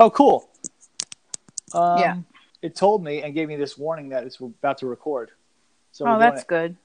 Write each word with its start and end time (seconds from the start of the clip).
Oh, 0.00 0.10
cool. 0.10 0.48
Um, 1.74 1.98
Yeah. 1.98 2.16
It 2.62 2.74
told 2.74 3.02
me 3.04 3.22
and 3.22 3.32
gave 3.32 3.48
me 3.48 3.56
this 3.56 3.78
warning 3.78 4.08
that 4.10 4.24
it's 4.24 4.38
about 4.40 4.78
to 4.78 4.86
record. 4.86 5.30
So 5.92 6.06
oh, 6.08 6.18
that's 6.18 6.42
it. 6.42 6.48
good. 6.48 6.76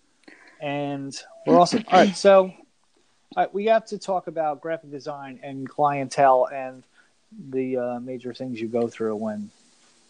and 0.61 1.13
we're 1.45 1.59
awesome. 1.59 1.83
All 1.91 1.99
right, 1.99 2.15
so 2.15 2.45
all 2.45 3.43
right, 3.43 3.53
we 3.53 3.65
have 3.65 3.85
to 3.87 3.97
talk 3.97 4.27
about 4.27 4.61
graphic 4.61 4.91
design 4.91 5.39
and 5.43 5.67
clientele 5.67 6.47
and 6.53 6.83
the 7.51 7.77
uh, 7.77 7.99
major 7.99 8.33
things 8.33 8.61
you 8.61 8.67
go 8.67 8.87
through 8.87 9.15
when 9.17 9.49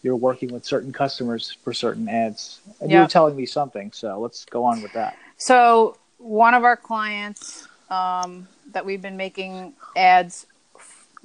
you're 0.02 0.16
working 0.16 0.52
with 0.52 0.64
certain 0.64 0.92
customers 0.92 1.56
for 1.64 1.72
certain 1.74 2.08
ads. 2.08 2.60
And 2.80 2.90
you 2.90 2.96
Yeah. 2.96 3.02
were 3.02 3.08
telling 3.08 3.34
me 3.36 3.44
something, 3.46 3.90
so 3.92 4.20
let's 4.20 4.44
go 4.44 4.64
on 4.64 4.82
with 4.82 4.92
that. 4.92 5.16
So 5.36 5.96
one 6.18 6.54
of 6.54 6.62
our 6.64 6.76
clients 6.76 7.66
um, 7.90 8.46
that 8.72 8.84
we've 8.86 9.02
been 9.02 9.16
making 9.16 9.74
ads. 9.96 10.46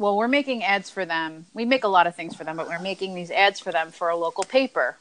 Well, 0.01 0.17
we're 0.17 0.27
making 0.27 0.63
ads 0.63 0.89
for 0.89 1.05
them. 1.05 1.45
We 1.53 1.63
make 1.63 1.83
a 1.83 1.87
lot 1.87 2.07
of 2.07 2.15
things 2.15 2.35
for 2.35 2.43
them, 2.43 2.57
but 2.57 2.67
we're 2.67 2.79
making 2.79 3.13
these 3.13 3.29
ads 3.29 3.59
for 3.59 3.71
them 3.71 3.91
for 3.91 4.09
a 4.09 4.15
local 4.15 4.43
paper. 4.43 4.97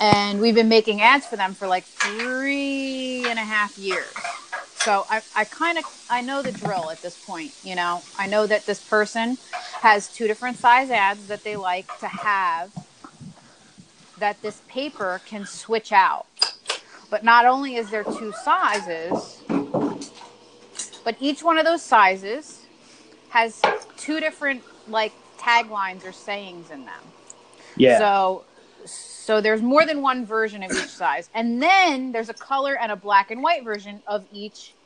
And 0.00 0.40
we've 0.40 0.54
been 0.54 0.70
making 0.70 1.02
ads 1.02 1.26
for 1.26 1.36
them 1.36 1.52
for 1.52 1.68
like 1.68 1.84
three 1.84 3.26
and 3.28 3.38
a 3.38 3.42
half 3.42 3.76
years. 3.76 4.10
So 4.76 5.04
I, 5.10 5.20
I 5.36 5.44
kind 5.44 5.76
of 5.76 5.84
I 6.08 6.22
know 6.22 6.40
the 6.40 6.52
drill 6.52 6.90
at 6.90 7.02
this 7.02 7.22
point. 7.22 7.52
You 7.62 7.74
know, 7.74 8.00
I 8.18 8.26
know 8.26 8.46
that 8.46 8.64
this 8.64 8.82
person 8.82 9.36
has 9.82 10.08
two 10.08 10.26
different 10.26 10.56
size 10.56 10.90
ads 10.90 11.26
that 11.26 11.44
they 11.44 11.56
like 11.56 11.86
to 11.98 12.08
have. 12.08 12.72
That 14.16 14.40
this 14.40 14.62
paper 14.66 15.20
can 15.26 15.44
switch 15.44 15.92
out. 15.92 16.24
But 17.10 17.22
not 17.22 17.44
only 17.44 17.76
is 17.76 17.90
there 17.90 18.02
two 18.02 18.32
sizes, 18.42 19.42
but 21.04 21.16
each 21.20 21.42
one 21.42 21.58
of 21.58 21.66
those 21.66 21.82
sizes 21.82 22.63
has 23.34 23.66
two 23.96 24.20
different 24.20 24.64
like 24.86 25.16
taglines 25.38 26.04
or 26.04 26.12
sayings 26.12 26.70
in 26.70 26.86
them. 26.86 27.14
Yeah. 27.76 27.98
So 27.98 28.46
so 28.86 29.40
there's 29.40 29.62
more 29.62 29.86
than 29.86 30.02
one 30.02 30.26
version 30.26 30.62
of 30.62 30.74
each 30.74 30.94
size. 30.94 31.28
And 31.34 31.62
then 31.62 32.12
there's 32.12 32.30
a 32.30 32.34
color 32.34 32.78
and 32.78 32.92
a 32.92 32.96
black 32.96 33.30
and 33.32 33.42
white 33.42 33.64
version 33.64 34.02
of 34.06 34.26
each 34.30 34.76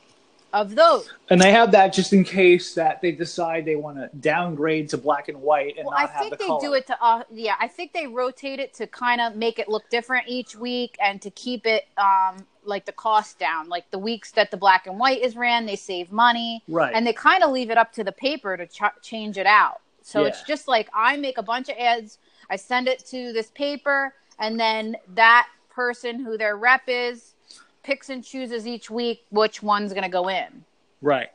of 0.52 0.74
those. 0.76 1.08
and 1.30 1.40
they 1.40 1.52
have 1.52 1.72
that 1.72 1.92
just 1.92 2.12
in 2.14 2.24
case 2.24 2.74
that 2.74 3.00
they 3.02 3.12
decide 3.12 3.66
they 3.66 3.76
want 3.76 3.98
to 3.98 4.10
downgrade 4.18 4.88
to 4.90 4.98
black 4.98 5.28
and 5.28 5.38
white 5.42 5.76
and 5.78 5.86
Well, 5.86 5.94
I 5.96 6.02
not 6.02 6.12
have 6.12 6.20
think 6.20 6.32
the 6.32 6.38
they 6.38 6.46
color. 6.46 6.60
do 6.60 6.74
it 6.74 6.86
to 6.88 6.96
uh 7.04 7.24
yeah, 7.30 7.56
I 7.60 7.68
think 7.68 7.92
they 7.92 8.06
rotate 8.06 8.60
it 8.60 8.74
to 8.74 8.86
kind 8.86 9.20
of 9.20 9.36
make 9.36 9.58
it 9.58 9.68
look 9.68 9.90
different 9.90 10.28
each 10.28 10.56
week 10.56 10.96
and 11.00 11.20
to 11.22 11.30
keep 11.30 11.66
it 11.66 11.84
um 11.98 12.46
like 12.64 12.86
the 12.86 12.92
cost 12.92 13.38
down. 13.38 13.68
Like 13.68 13.90
the 13.90 13.98
weeks 13.98 14.32
that 14.32 14.50
the 14.50 14.56
black 14.56 14.86
and 14.86 14.98
white 14.98 15.22
is 15.22 15.36
ran, 15.36 15.66
they 15.66 15.76
save 15.76 16.12
money. 16.12 16.62
Right. 16.68 16.92
and 16.94 17.06
they 17.06 17.12
kind 17.12 17.42
of 17.42 17.50
leave 17.50 17.70
it 17.70 17.78
up 17.78 17.92
to 17.94 18.04
the 18.04 18.12
paper 18.12 18.56
to 18.56 18.66
ch- 18.66 19.02
change 19.02 19.38
it 19.38 19.46
out. 19.46 19.80
So 20.02 20.24
it's 20.24 20.42
just 20.42 20.68
like 20.68 20.88
I 20.94 21.18
make 21.18 21.36
a 21.36 21.42
bunch 21.42 21.68
of 21.68 21.76
ads, 21.76 22.18
I 22.48 22.56
send 22.56 22.88
it 22.88 23.00
to 23.10 23.32
this 23.34 23.50
paper, 23.50 24.14
and 24.38 24.58
then 24.58 24.96
that 25.14 25.48
person 25.68 26.18
who 26.24 26.38
their 26.38 26.56
rep 26.56 26.82
is 26.86 27.34
picks 27.82 28.08
and 28.08 28.24
chooses 28.24 28.66
each 28.66 28.90
week 28.90 29.24
which 29.30 29.62
one's 29.62 29.92
going 29.92 30.04
to 30.04 30.08
go 30.08 30.28
in. 30.28 30.64
Right. 31.02 31.28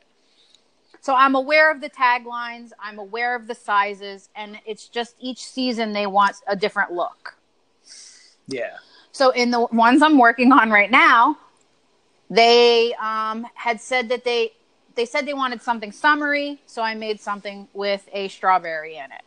So 1.00 1.14
I'm 1.14 1.34
aware 1.34 1.70
of 1.70 1.80
the 1.80 1.90
taglines, 1.90 2.70
I'm 2.80 2.98
aware 2.98 3.36
of 3.36 3.46
the 3.46 3.54
sizes, 3.54 4.28
and 4.34 4.58
it's 4.64 4.88
just 4.88 5.16
each 5.20 5.44
season 5.44 5.92
they 5.92 6.06
want 6.06 6.36
a 6.46 6.56
different 6.56 6.92
look. 6.92 7.36
Yeah. 8.46 8.76
So 9.14 9.30
in 9.30 9.52
the 9.52 9.60
ones 9.60 10.02
I'm 10.02 10.18
working 10.18 10.50
on 10.50 10.70
right 10.70 10.90
now, 10.90 11.38
they 12.28 12.94
um, 12.94 13.46
had 13.54 13.80
said 13.80 14.08
that 14.08 14.24
they 14.24 14.52
they 14.96 15.06
said 15.06 15.24
they 15.24 15.34
wanted 15.34 15.62
something 15.62 15.92
summery, 15.92 16.60
so 16.66 16.82
I 16.82 16.94
made 16.94 17.20
something 17.20 17.68
with 17.74 18.08
a 18.12 18.26
strawberry 18.26 18.96
in 18.96 19.04
it. 19.04 19.22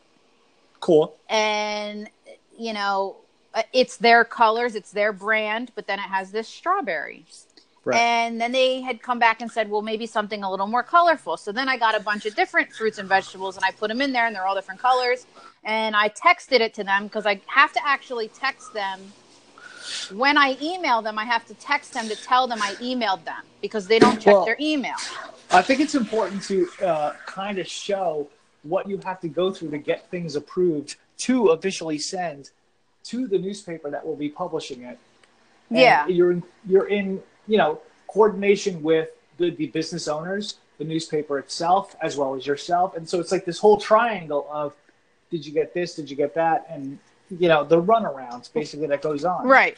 Cool. 0.82 1.16
And 1.30 2.10
you 2.58 2.74
know, 2.74 3.16
uh, 3.54 3.64
it's 3.72 3.96
their 3.96 4.26
colors, 4.26 4.76
it's 4.76 4.92
their 4.92 5.14
brand, 5.14 5.72
but 5.74 5.88
then 5.88 6.00
it 6.00 6.09
has 6.09 6.31
this 6.31 6.50
strawberry. 6.50 7.24
Right. 7.86 7.97
And 7.97 8.42
then 8.42 8.52
they 8.52 8.81
had 8.81 9.02
come 9.02 9.20
back 9.20 9.40
and 9.40 9.50
said, 9.50 9.70
well, 9.70 9.81
maybe 9.81 10.06
something 10.06 10.44
a 10.44 10.52
little 10.52 10.68
more 10.68 10.84
colorful. 10.84 11.38
So 11.38 11.53
then 11.53 11.70
I 11.70 11.78
got 11.78 11.96
a 11.96 12.02
bunch 12.02 12.26
of 12.26 12.36
different 12.36 12.74
fruits 12.74 12.97
and 12.97 13.08
vegetables 13.08 13.56
and 13.56 13.64
I 13.64 13.72
put 13.72 13.88
them 13.88 14.02
in 14.02 14.12
there 14.12 14.28
and 14.28 14.36
they're 14.36 14.46
all 14.46 14.56
different 14.56 14.81
colors. 14.81 15.26
And 15.64 15.96
I 15.96 16.09
texted 16.09 16.59
it 16.59 16.74
to 16.74 16.84
them 16.84 17.06
because 17.06 17.26
I 17.26 17.40
have 17.46 17.72
to 17.72 17.80
actually 17.88 18.28
text 18.28 18.74
them. 18.74 19.14
When 20.12 20.38
I 20.38 20.58
email 20.62 21.02
them, 21.02 21.18
I 21.20 21.25
have 21.25 21.46
to 21.48 21.53
text 21.56 21.94
them 21.94 22.08
to 22.08 22.16
tell 22.16 22.48
them 22.48 22.62
I 22.62 22.74
emailed 22.75 23.24
them 23.25 23.44
because 23.62 23.88
they 23.88 24.00
don't 24.00 24.20
check 24.22 24.34
Well- 24.34 24.46
their 24.46 24.58
email. 24.59 24.96
I 25.52 25.62
think 25.62 25.80
it's 25.80 25.96
important 25.96 26.44
to 26.44 26.68
uh, 26.86 27.14
kind 27.25 27.58
of 27.58 27.68
show 27.68 28.28
what 28.64 28.88
you 28.90 28.97
have 29.06 29.22
to 29.22 29.30
go 29.30 29.52
through 29.52 29.72
to 29.72 29.78
get 29.78 30.09
things 30.12 30.36
approved 30.36 30.96
to 31.20 31.47
officially 31.50 31.97
send 31.97 32.52
to 33.06 33.28
the 33.28 33.38
newspaper 33.38 33.90
that 33.90 34.06
will 34.06 34.18
be 34.18 34.28
publishing 34.30 34.81
it. 34.84 35.00
And 35.70 35.80
Yeah. 35.80 36.08
you're 36.08 36.31
in, 36.31 36.44
you're 36.68 36.88
in 36.88 37.22
you 37.47 37.58
know 37.58 37.80
coordination 38.08 38.84
with 38.84 39.09
the, 39.38 39.52
the 39.52 39.68
business 39.68 40.08
owners, 40.08 40.56
the 40.80 40.84
newspaper 40.84 41.40
itself, 41.40 41.96
as 42.02 42.18
well 42.18 42.36
as 42.36 42.46
yourself, 42.46 42.96
and 42.97 43.08
so 43.08 43.20
it's 43.20 43.31
like 43.31 43.46
this 43.46 43.59
whole 43.59 43.78
triangle 43.78 44.47
of 44.52 44.76
did 45.30 45.46
you 45.46 45.53
get 45.53 45.74
this, 45.74 45.96
did 45.96 46.09
you 46.09 46.16
get 46.16 46.34
that, 46.36 46.66
and 46.70 47.00
you 47.30 47.48
know 47.48 47.64
the 47.64 47.82
runarounds 47.82 48.52
basically 48.52 48.88
that 48.88 49.02
goes 49.02 49.26
on. 49.26 49.48
Right. 49.48 49.78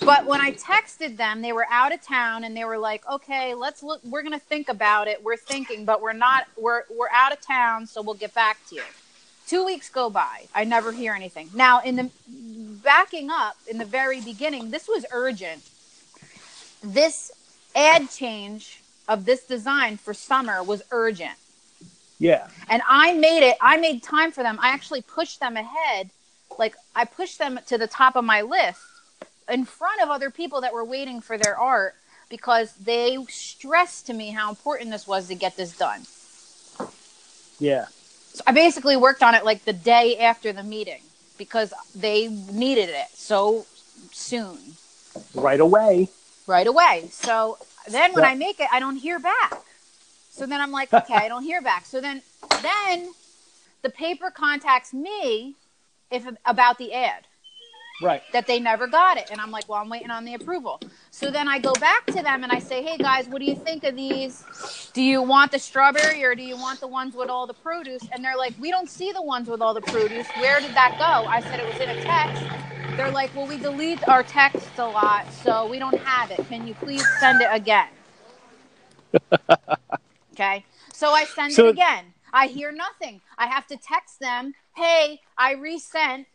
But 0.00 0.24
when 0.26 0.40
I 0.40 0.52
texted 0.52 1.16
them, 1.16 1.42
they 1.42 1.52
were 1.52 1.66
out 1.70 1.92
of 1.92 2.02
town 2.02 2.44
and 2.44 2.56
they 2.56 2.64
were 2.64 2.78
like, 2.78 3.06
"Okay, 3.08 3.54
let's 3.54 3.82
look. 3.82 4.00
We're 4.04 4.22
gonna 4.22 4.38
think 4.38 4.68
about 4.68 5.08
it. 5.08 5.22
We're 5.22 5.36
thinking, 5.36 5.84
but 5.84 6.00
we're 6.00 6.12
not. 6.14 6.46
We're 6.56 6.84
we're 6.90 7.10
out 7.12 7.32
of 7.32 7.40
town, 7.40 7.86
so 7.86 8.00
we'll 8.02 8.14
get 8.14 8.34
back 8.34 8.58
to 8.70 8.76
you." 8.76 8.82
Two 9.46 9.64
weeks 9.64 9.90
go 9.90 10.08
by. 10.08 10.46
I 10.54 10.64
never 10.64 10.92
hear 10.92 11.12
anything. 11.14 11.50
Now, 11.54 11.80
in 11.82 11.96
the 11.96 12.10
backing 12.82 13.28
up 13.30 13.56
in 13.68 13.76
the 13.78 13.84
very 13.84 14.20
beginning, 14.20 14.70
this 14.70 14.88
was 14.88 15.04
urgent. 15.12 15.62
This 16.82 17.30
ad 17.74 18.10
change 18.10 18.80
of 19.08 19.24
this 19.24 19.44
design 19.44 19.96
for 19.96 20.14
summer 20.14 20.62
was 20.62 20.82
urgent 20.90 21.36
Yeah. 22.18 22.48
and 22.68 22.82
I 22.88 23.12
made 23.14 23.46
it. 23.46 23.56
I 23.60 23.76
made 23.76 24.02
time 24.02 24.30
for 24.32 24.42
them. 24.42 24.58
I 24.62 24.68
actually 24.70 25.02
pushed 25.02 25.40
them 25.40 25.56
ahead. 25.56 26.10
Like 26.58 26.76
I 26.94 27.04
pushed 27.04 27.38
them 27.38 27.58
to 27.66 27.78
the 27.78 27.86
top 27.86 28.16
of 28.16 28.24
my 28.24 28.42
list 28.42 28.80
in 29.48 29.64
front 29.64 30.02
of 30.02 30.08
other 30.10 30.30
people 30.30 30.60
that 30.62 30.72
were 30.72 30.84
waiting 30.84 31.20
for 31.20 31.36
their 31.38 31.56
art 31.58 31.94
because 32.28 32.72
they 32.74 33.18
stressed 33.28 34.06
to 34.06 34.14
me 34.14 34.30
how 34.30 34.48
important 34.48 34.90
this 34.90 35.06
was 35.06 35.28
to 35.28 35.34
get 35.34 35.56
this 35.56 35.76
done. 35.76 36.02
Yeah. 37.58 37.86
So 38.32 38.42
I 38.46 38.52
basically 38.52 38.96
worked 38.96 39.22
on 39.22 39.34
it 39.34 39.44
like 39.44 39.64
the 39.64 39.72
day 39.74 40.18
after 40.18 40.52
the 40.52 40.62
meeting 40.62 41.02
because 41.36 41.74
they 41.94 42.28
needed 42.28 42.88
it 42.88 43.08
so 43.14 43.66
soon, 44.12 44.58
Right 45.34 45.60
away. 45.60 46.08
right 46.46 46.66
away. 46.66 47.08
So 47.10 47.58
then 47.88 48.14
when 48.14 48.24
Yeah. 48.24 48.30
I 48.30 48.34
make 48.34 48.58
it, 48.60 48.68
I 48.72 48.80
don't 48.80 48.96
hear 48.96 49.18
back. 49.18 49.62
So 50.30 50.46
then 50.46 50.60
I'm 50.60 50.72
like, 50.72 50.92
okay, 50.94 51.14
I 51.14 51.28
don't 51.28 51.42
hear 51.44 51.60
back. 51.60 51.84
So 51.84 52.00
then 52.00 52.22
then 52.62 53.12
the 53.82 53.90
paper 53.90 54.30
contacts 54.30 54.94
me 54.94 55.56
if 56.12 56.26
about 56.44 56.78
the 56.78 56.92
ad. 56.92 57.26
Right. 58.02 58.22
that 58.32 58.48
they 58.48 58.58
never 58.58 58.88
got 58.88 59.16
it. 59.16 59.28
And 59.30 59.40
i'm 59.40 59.52
like 59.52 59.68
well 59.68 59.78
i'm 59.80 59.88
waiting 59.88 60.10
on 60.10 60.24
the 60.24 60.34
approval. 60.34 60.80
So 61.12 61.30
then 61.30 61.46
i 61.46 61.58
go 61.60 61.72
back 61.74 62.04
to 62.06 62.20
them 62.22 62.42
and 62.42 62.50
i 62.50 62.58
say 62.58 62.82
hey 62.82 62.96
guys 62.96 63.28
what 63.28 63.38
do 63.38 63.44
you 63.44 63.54
think 63.54 63.84
of 63.84 63.94
these? 63.94 64.44
Do 64.92 65.02
you 65.02 65.22
want 65.22 65.52
the 65.52 65.58
strawberry 65.60 66.24
or 66.24 66.34
do 66.34 66.42
you 66.42 66.56
want 66.56 66.80
the 66.80 66.88
ones 66.88 67.14
with 67.14 67.28
all 67.28 67.46
the 67.46 67.54
produce? 67.54 68.02
And 68.10 68.24
they're 68.24 68.36
like 68.36 68.54
we 68.58 68.70
don't 68.72 68.88
see 68.90 69.12
the 69.12 69.22
ones 69.22 69.46
with 69.48 69.60
all 69.62 69.72
the 69.74 69.82
produce. 69.82 70.26
Where 70.38 70.58
did 70.60 70.74
that 70.74 70.96
go? 70.98 71.28
I 71.28 71.40
said 71.42 71.60
it 71.60 71.66
was 71.72 71.80
in 71.80 71.90
a 71.90 72.02
text. 72.02 72.42
They're 72.96 73.10
like 73.12 73.30
well 73.36 73.46
we 73.46 73.58
delete 73.58 74.06
our 74.08 74.24
texts 74.24 74.70
a 74.78 74.86
lot 74.86 75.30
so 75.44 75.68
we 75.68 75.78
don't 75.78 75.98
have 75.98 76.32
it. 76.32 76.44
Can 76.48 76.66
you 76.66 76.74
please 76.74 77.04
send 77.20 77.40
it 77.40 77.48
again? 77.52 77.88
Okay. 80.32 80.64
So 80.94 81.10
i 81.10 81.24
send 81.24 81.52
So- 81.52 81.66
it 81.68 81.70
again. 81.72 82.06
I 82.32 82.46
hear 82.46 82.72
nothing. 82.72 83.20
I 83.36 83.46
have 83.48 83.66
to 83.66 83.76
text 83.76 84.18
them 84.18 84.54
hey 84.74 85.20
i 85.36 85.52
resent 85.52 86.26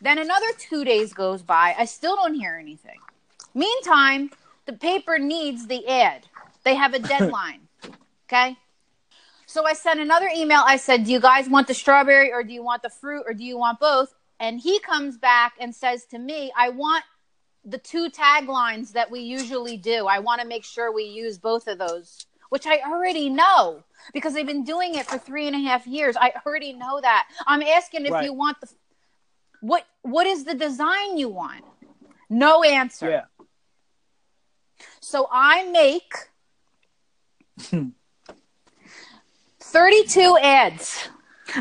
then 0.00 0.18
another 0.18 0.46
two 0.58 0.84
days 0.84 1.12
goes 1.12 1.42
by. 1.42 1.74
I 1.78 1.84
still 1.84 2.16
don't 2.16 2.34
hear 2.34 2.56
anything. 2.56 2.98
Meantime, 3.54 4.30
the 4.66 4.72
paper 4.72 5.18
needs 5.18 5.66
the 5.66 5.86
ad. 5.86 6.26
They 6.64 6.74
have 6.74 6.94
a 6.94 6.98
deadline. 7.14 7.68
okay. 8.26 8.56
So 9.46 9.66
I 9.66 9.72
sent 9.72 10.00
another 10.00 10.30
email. 10.34 10.62
I 10.64 10.76
said, 10.76 11.04
Do 11.04 11.12
you 11.12 11.20
guys 11.20 11.48
want 11.48 11.66
the 11.66 11.74
strawberry 11.74 12.32
or 12.32 12.42
do 12.42 12.52
you 12.52 12.62
want 12.62 12.82
the 12.82 12.90
fruit 12.90 13.24
or 13.26 13.34
do 13.34 13.44
you 13.44 13.58
want 13.58 13.80
both? 13.80 14.14
And 14.38 14.58
he 14.58 14.78
comes 14.80 15.18
back 15.18 15.54
and 15.60 15.74
says 15.74 16.06
to 16.06 16.18
me, 16.18 16.50
I 16.56 16.70
want 16.70 17.04
the 17.64 17.76
two 17.76 18.08
taglines 18.08 18.92
that 18.92 19.10
we 19.10 19.20
usually 19.20 19.76
do. 19.76 20.06
I 20.06 20.20
want 20.20 20.40
to 20.40 20.46
make 20.46 20.64
sure 20.64 20.90
we 20.92 21.02
use 21.02 21.36
both 21.36 21.66
of 21.66 21.78
those, 21.78 22.24
which 22.50 22.66
I 22.66 22.80
already 22.86 23.30
know 23.30 23.82
because 24.12 24.34
they've 24.34 24.46
been 24.46 24.64
doing 24.64 24.94
it 24.94 25.06
for 25.06 25.18
three 25.18 25.46
and 25.46 25.56
a 25.56 25.60
half 25.60 25.86
years. 25.86 26.16
I 26.20 26.32
already 26.44 26.72
know 26.74 27.00
that. 27.00 27.26
I'm 27.46 27.62
asking 27.62 28.06
if 28.06 28.12
Right. 28.12 28.24
you 28.24 28.34
want 28.34 28.60
the 28.60 28.68
what 29.62 29.86
what 30.02 30.26
is 30.26 30.44
the 30.44 30.54
design 30.54 31.16
you 31.16 31.28
want? 31.28 31.64
No 32.28 32.62
answer. 32.62 33.10
Yeah. 33.10 33.24
So 35.00 35.28
I 35.30 35.64
make 35.70 36.12
32 39.60 40.38
ads 40.40 41.08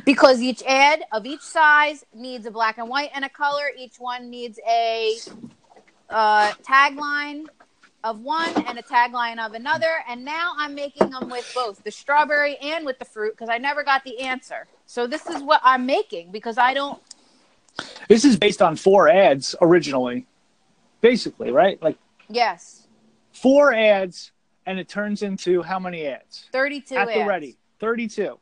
because 0.05 0.41
each 0.41 0.63
ad 0.63 1.03
of 1.11 1.25
each 1.25 1.41
size 1.41 2.05
needs 2.13 2.45
a 2.45 2.51
black 2.51 2.77
and 2.77 2.87
white 2.89 3.09
and 3.13 3.25
a 3.25 3.29
color. 3.29 3.65
Each 3.77 3.95
one 3.97 4.29
needs 4.29 4.59
a 4.67 5.17
uh, 6.09 6.51
tagline 6.63 7.45
of 8.03 8.21
one 8.21 8.49
and 8.65 8.77
a 8.79 8.83
tagline 8.83 9.43
of 9.43 9.53
another. 9.53 10.03
And 10.07 10.23
now 10.23 10.53
I'm 10.57 10.75
making 10.75 11.09
them 11.09 11.29
with 11.29 11.49
both 11.53 11.83
the 11.83 11.91
strawberry 11.91 12.55
and 12.57 12.85
with 12.85 12.99
the 12.99 13.05
fruit 13.05 13.33
because 13.33 13.49
I 13.49 13.57
never 13.57 13.83
got 13.83 14.03
the 14.03 14.19
answer. 14.19 14.67
So 14.85 15.07
this 15.07 15.27
is 15.27 15.41
what 15.41 15.61
I'm 15.63 15.85
making 15.85 16.31
because 16.31 16.57
I 16.57 16.73
don't. 16.73 17.01
This 18.07 18.25
is 18.25 18.35
based 18.35 18.61
on 18.61 18.75
four 18.75 19.09
ads 19.09 19.55
originally, 19.61 20.25
basically, 21.01 21.51
right? 21.51 21.81
Like 21.81 21.97
Yes, 22.29 22.87
four 23.31 23.73
ads, 23.73 24.31
and 24.65 24.79
it 24.79 24.87
turns 24.87 25.23
into 25.23 25.61
how 25.61 25.79
many 25.79 26.05
ads? 26.05 26.45
32 26.51 26.95
At 26.95 27.07
the 27.13 27.25
ready, 27.25 27.57
32. 27.79 28.37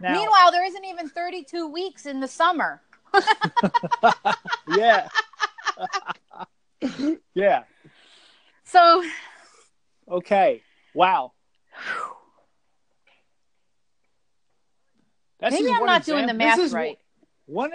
Now, 0.00 0.12
Meanwhile, 0.12 0.52
there 0.52 0.64
isn't 0.64 0.84
even 0.84 1.08
32 1.08 1.68
weeks 1.68 2.06
in 2.06 2.20
the 2.20 2.28
summer. 2.28 2.82
yeah. 4.76 5.08
yeah. 7.34 7.64
So 8.76 9.02
Okay. 10.10 10.62
Wow. 10.94 11.32
That's 15.40 15.54
maybe 15.54 15.70
I'm 15.70 15.80
one 15.80 15.86
not 15.86 16.04
doing 16.04 16.26
the 16.26 16.34
math 16.34 16.56
this 16.56 16.66
is 16.66 16.72
right. 16.74 16.98
One. 17.46 17.70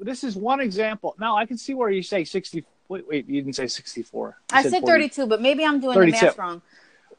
This 0.00 0.22
is 0.24 0.36
one 0.36 0.60
example. 0.60 1.16
Now 1.18 1.36
I 1.36 1.46
can 1.46 1.58
see 1.58 1.74
where 1.74 1.90
you 1.90 2.02
say 2.02 2.22
sixty. 2.24 2.64
Wait, 2.88 3.06
wait. 3.08 3.28
You 3.28 3.42
didn't 3.42 3.56
say 3.56 3.66
sixty-four. 3.66 4.36
You 4.52 4.56
I 4.56 4.62
said 4.62 4.80
40. 4.80 4.86
32, 4.86 5.26
but 5.26 5.42
maybe 5.42 5.64
I'm 5.64 5.80
doing 5.80 5.94
32. 5.94 6.18
the 6.18 6.26
math 6.26 6.38
wrong. 6.38 6.62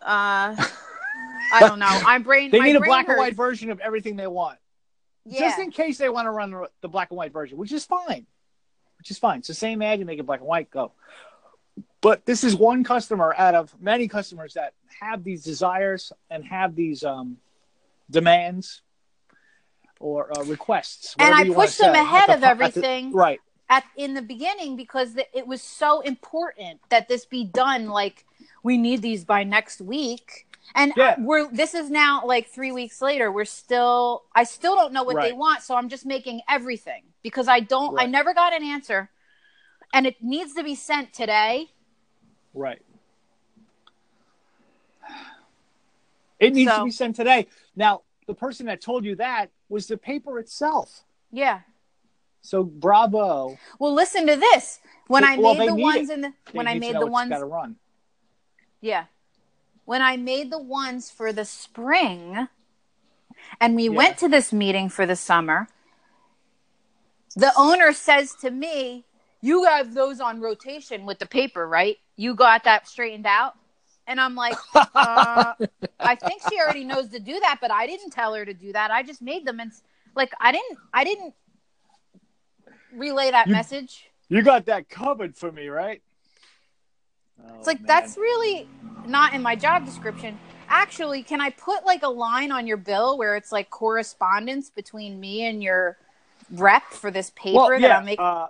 Uh, 0.01 0.55
I 1.53 1.59
don't 1.59 1.79
know. 1.79 2.01
My 2.03 2.17
brain. 2.17 2.49
They 2.49 2.59
my 2.59 2.65
need 2.67 2.75
a 2.75 2.79
brain 2.79 2.89
black 2.89 3.09
and 3.09 3.17
white 3.17 3.35
version 3.35 3.71
of 3.71 3.79
everything 3.81 4.15
they 4.15 4.27
want, 4.27 4.57
Yeah. 5.25 5.39
just 5.41 5.59
in 5.59 5.71
case 5.71 5.97
they 5.97 6.09
want 6.09 6.25
to 6.27 6.31
run 6.31 6.51
the- 6.51 6.69
the 6.81 6.87
black 6.87 7.11
and 7.11 7.17
white 7.17 7.31
version, 7.33 7.57
which 7.57 7.71
is 7.71 7.85
fine. 7.85 8.25
Which 8.97 9.11
is 9.11 9.19
fine. 9.19 9.39
It's 9.39 9.47
the 9.49 9.53
same 9.53 9.81
ad. 9.81 9.99
You 9.99 10.05
make 10.05 10.19
it 10.19 10.25
black 10.25 10.39
and 10.39 10.47
white. 10.47 10.69
Go. 10.71 10.93
But 12.01 12.25
this 12.25 12.44
is 12.44 12.56
one 12.56 12.83
customer 12.83 13.33
out 13.38 13.53
of 13.56 13.74
many 13.80 14.07
customers 14.07 14.56
that 14.56 14.74
have 15.00 15.24
these 15.24 15.44
desires 15.44 16.12
and 16.30 16.44
have 16.45 16.75
these 16.75 17.03
um, 17.03 17.38
demands 18.09 18.81
or 20.00 20.36
uh, 20.38 20.44
requests. 20.45 21.15
And 21.19 21.33
I 21.33 21.48
pushed 21.53 21.77
them 21.77 21.94
ahead 21.94 22.30
the 22.30 22.33
of 22.33 22.38
at 22.38 22.42
the- 22.42 22.48
everything. 22.48 23.13
right. 23.13 23.39
at 23.69 23.83
in 23.95 24.15
the 24.15 24.21
beginning 24.21 24.75
because 24.75 25.13
th- 25.13 25.27
it 25.33 25.45
was 25.48 25.62
so 25.62 26.01
important 26.01 26.80
that 26.89 27.07
this 27.07 27.25
be 27.25 27.44
done 27.45 27.88
like 27.88 28.25
we 28.63 28.77
need 28.77 29.01
these 29.01 29.24
by 29.24 29.44
next 29.44 29.80
week 29.80 30.48
and 30.75 30.92
Yeah. 30.98 31.15
we're 31.19 31.48
this 31.51 31.74
is 31.74 31.89
now 31.89 32.24
like 32.25 32.50
three 32.50 32.71
weeks 32.71 33.01
later 33.01 33.31
we're 33.31 33.45
still 33.45 34.24
i 34.36 34.44
still 34.44 34.75
don't 34.75 34.92
know 34.94 35.03
what 35.03 35.21
they 35.21 35.31
want 35.33 35.62
so 35.63 35.75
i'm 35.75 35.88
just 35.89 36.06
making 36.06 36.42
everything 36.50 37.03
because 37.24 37.48
i 37.48 37.59
don't 37.62 38.00
i 38.00 38.06
never 38.06 38.33
got 38.33 38.53
an 38.53 38.63
answer 38.63 39.09
and 39.94 40.06
it 40.06 40.18
needs 40.21 40.53
to 40.53 40.63
be 40.63 40.75
sent 40.75 41.13
today 41.13 41.68
Right. 42.53 42.81
It 46.39 46.53
needs 46.53 46.71
So- 46.71 46.80
to 46.80 46.86
be 46.86 46.92
sent 46.92 47.15
today. 47.15 47.48
Now, 47.75 48.01
the 48.27 48.33
person 48.33 48.65
that 48.65 48.81
told 48.81 49.06
you 49.06 49.15
that 49.18 49.51
was 49.69 49.88
the 49.88 49.98
paper 49.98 50.39
itself. 50.39 51.03
yeah 51.33 51.62
So 52.42 52.63
bravo. 52.63 53.57
well 53.80 53.94
listen 53.94 54.27
to 54.27 54.36
this 54.36 54.80
when 55.07 55.24
i 55.24 55.38
Well, 55.38 55.56
made 55.56 55.69
the 55.69 55.75
ones 55.75 56.09
it. 56.09 56.13
in 56.13 56.21
the 56.21 56.33
They 56.51 56.57
when 56.57 56.68
i 56.68 56.74
made 56.80 56.95
the 56.95 57.06
ones 57.06 57.30
Got 57.30 57.39
to 57.39 57.45
run. 57.45 57.77
Yeah. 58.81 59.06
When 59.86 60.01
I 60.01 60.15
made 60.18 60.51
the 60.51 60.57
ones 60.62 61.12
for 61.12 61.31
the 61.33 61.45
spring 61.45 62.48
and 63.59 63.75
we 63.75 63.83
Yeah. 63.86 63.89
went 63.98 64.18
to 64.19 64.27
this 64.30 64.51
meeting 64.53 64.89
for 64.89 65.06
the 65.06 65.15
summer, 65.15 65.68
the 67.36 67.51
owner 67.57 67.92
says 67.94 68.33
to 68.42 68.50
me, 68.51 69.06
You 69.41 69.63
have 69.65 69.93
those 69.93 70.19
on 70.19 70.39
rotation 70.39 71.05
with 71.05 71.19
the 71.19 71.25
paper, 71.25 71.67
right? 71.67 71.97
You 72.15 72.35
got 72.35 72.63
that 72.65 72.88
straightened 72.88 73.25
out? 73.25 73.53
And 74.07 74.19
I'm 74.19 74.35
like, 74.35 74.57
uh, 74.75 75.53
I 75.99 76.15
think 76.15 76.41
she 76.49 76.59
already 76.59 76.83
knows 76.83 77.09
to 77.09 77.19
do 77.19 77.39
that, 77.39 77.57
but 77.61 77.71
I 77.71 77.88
didn't 77.88 78.11
tell 78.11 78.33
her 78.33 78.45
to 78.45 78.53
do 78.53 78.73
that. 78.73 78.91
I 78.91 79.03
just 79.03 79.21
made 79.21 79.45
them 79.45 79.59
and 79.59 79.71
like 80.15 80.31
I 80.39 80.51
didn't 80.51 80.77
I 80.93 81.03
didn't 81.03 81.33
relay 82.93 83.31
that 83.31 83.47
You- 83.47 83.53
message. 83.53 84.07
You 84.29 84.41
got 84.43 84.67
that 84.67 84.88
covered 84.88 85.35
for 85.35 85.51
me, 85.51 85.67
right? 85.67 86.01
It's 87.57 87.67
like 87.67 87.85
that's 87.85 88.15
really 88.17 88.67
not 89.05 89.33
in 89.33 89.41
my 89.41 89.55
job 89.55 89.85
description. 89.85 90.39
Actually, 90.69 91.21
can 91.21 91.41
I 91.41 91.49
put 91.49 91.85
like 91.85 92.03
a 92.03 92.07
line 92.07 92.51
on 92.51 92.65
your 92.65 92.77
bill 92.77 93.17
where 93.17 93.35
it's 93.35 93.51
like 93.51 93.69
correspondence 93.69 94.69
between 94.69 95.19
me 95.19 95.45
and 95.45 95.61
your 95.61 95.97
rep 96.49 96.83
for 96.91 97.11
this 97.11 97.31
paper 97.31 97.57
well, 97.57 97.79
that 97.79 97.91
I'm 97.91 98.05
making? 98.05 98.23
uh, 98.23 98.47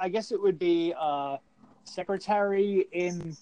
I 0.00 0.08
guess 0.08 0.32
it 0.32 0.40
would 0.40 0.58
be 0.58 0.94
uh, 0.98 1.36
secretary 1.84 2.86
in. 2.92 3.36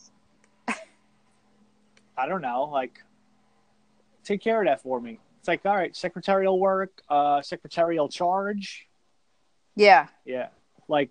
I 2.16 2.26
don't 2.26 2.42
know, 2.42 2.64
like, 2.64 3.02
take 4.24 4.42
care 4.42 4.60
of 4.60 4.66
that 4.66 4.82
for 4.82 5.00
me. 5.00 5.18
It's 5.38 5.48
like, 5.48 5.64
all 5.64 5.74
right, 5.74 5.96
secretarial 5.96 6.58
work, 6.58 7.00
uh, 7.08 7.40
secretarial 7.40 8.08
charge. 8.08 8.86
yeah, 9.74 10.08
Yeah, 10.26 10.48
like, 10.86 11.10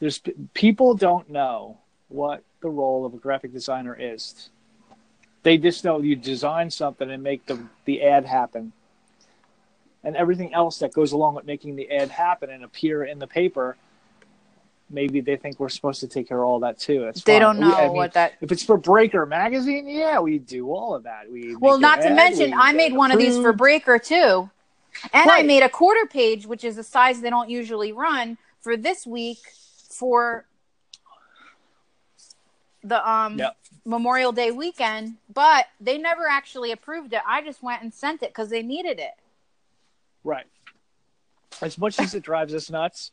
there's 0.00 0.22
people 0.54 0.94
don't 0.94 1.28
know 1.28 1.76
what 2.08 2.42
the 2.62 2.70
role 2.70 3.04
of 3.04 3.12
a 3.12 3.18
graphic 3.18 3.52
designer 3.52 3.94
is. 3.98 4.48
They 5.42 5.58
just 5.58 5.84
know 5.84 6.00
you 6.00 6.16
design 6.16 6.70
something 6.70 7.10
and 7.10 7.22
make 7.22 7.44
the 7.46 7.58
the 7.84 8.02
ad 8.02 8.24
happen, 8.24 8.72
and 10.04 10.16
everything 10.16 10.54
else 10.54 10.78
that 10.78 10.92
goes 10.92 11.12
along 11.12 11.34
with 11.34 11.44
making 11.46 11.76
the 11.76 11.90
ad 11.90 12.10
happen 12.10 12.50
and 12.50 12.64
appear 12.64 13.04
in 13.04 13.18
the 13.18 13.26
paper. 13.26 13.76
Maybe 14.88 15.20
they 15.20 15.36
think 15.36 15.60
we're 15.60 15.68
supposed 15.68 16.00
to 16.00 16.08
take 16.08 16.28
care 16.28 16.42
of 16.42 16.48
all 16.48 16.60
that 16.60 16.78
too. 16.78 17.02
That's 17.02 17.20
they 17.22 17.34
fine. 17.34 17.40
don't 17.40 17.60
know 17.60 17.70
I 17.72 17.84
mean, 17.88 17.96
what 17.96 18.14
that. 18.14 18.34
If 18.40 18.50
it's 18.50 18.64
for 18.64 18.76
Breaker 18.76 19.24
magazine, 19.24 19.88
yeah, 19.88 20.18
we 20.18 20.38
do 20.38 20.72
all 20.72 20.94
of 20.94 21.04
that. 21.04 21.30
We 21.30 21.54
Well, 21.54 21.78
not 21.78 22.00
to 22.02 22.08
ad, 22.08 22.16
mention, 22.16 22.52
I 22.58 22.72
made 22.72 22.92
one 22.92 23.12
of 23.12 23.18
these 23.18 23.36
for. 23.36 23.52
Breaker 23.52 23.98
too, 24.00 24.50
and 25.12 25.30
I 25.30 25.42
made 25.42 25.62
a 25.62 25.68
quarter 25.68 26.06
page, 26.06 26.46
which 26.46 26.64
is 26.64 26.76
a 26.76 26.82
size 26.82 27.20
they 27.20 27.30
don't 27.30 27.48
usually 27.50 27.92
run 27.92 28.36
for 28.62 28.76
this 28.76 29.06
week 29.06 29.38
for 29.88 30.44
the 32.82 33.08
um 33.08 33.38
Yep. 33.38 33.56
Memorial 33.84 34.32
Day 34.32 34.50
weekend. 34.50 35.16
But 35.32 35.66
they 35.80 35.98
never 35.98 36.26
actually 36.28 36.72
approved 36.72 37.12
it. 37.12 37.20
I 37.28 37.42
just 37.42 37.62
went 37.62 37.82
and 37.82 37.94
sent 37.94 38.22
it 38.24 38.30
because 38.30 38.50
they 38.50 38.62
needed 38.62 38.98
it. 38.98 39.12
Right. 40.24 40.46
As 41.62 41.78
much 41.78 41.98
as 41.98 42.14
it 42.14 42.22
drives 42.22 42.54
us 42.54 42.70
nuts, 42.70 43.10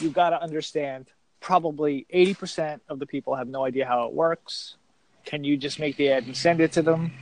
you've 0.00 0.12
got 0.12 0.30
to 0.30 0.40
understand 0.42 1.06
probably 1.40 2.06
80% 2.12 2.80
of 2.88 2.98
the 2.98 3.06
people 3.06 3.34
have 3.34 3.48
no 3.48 3.64
idea 3.64 3.86
how 3.86 4.06
it 4.06 4.12
works. 4.12 4.76
Can 5.24 5.44
you 5.44 5.56
just 5.56 5.78
make 5.78 5.96
the 5.96 6.10
ad 6.10 6.24
and 6.26 6.36
send 6.36 6.60
it 6.60 6.72
to 6.72 6.82
them? 6.82 7.12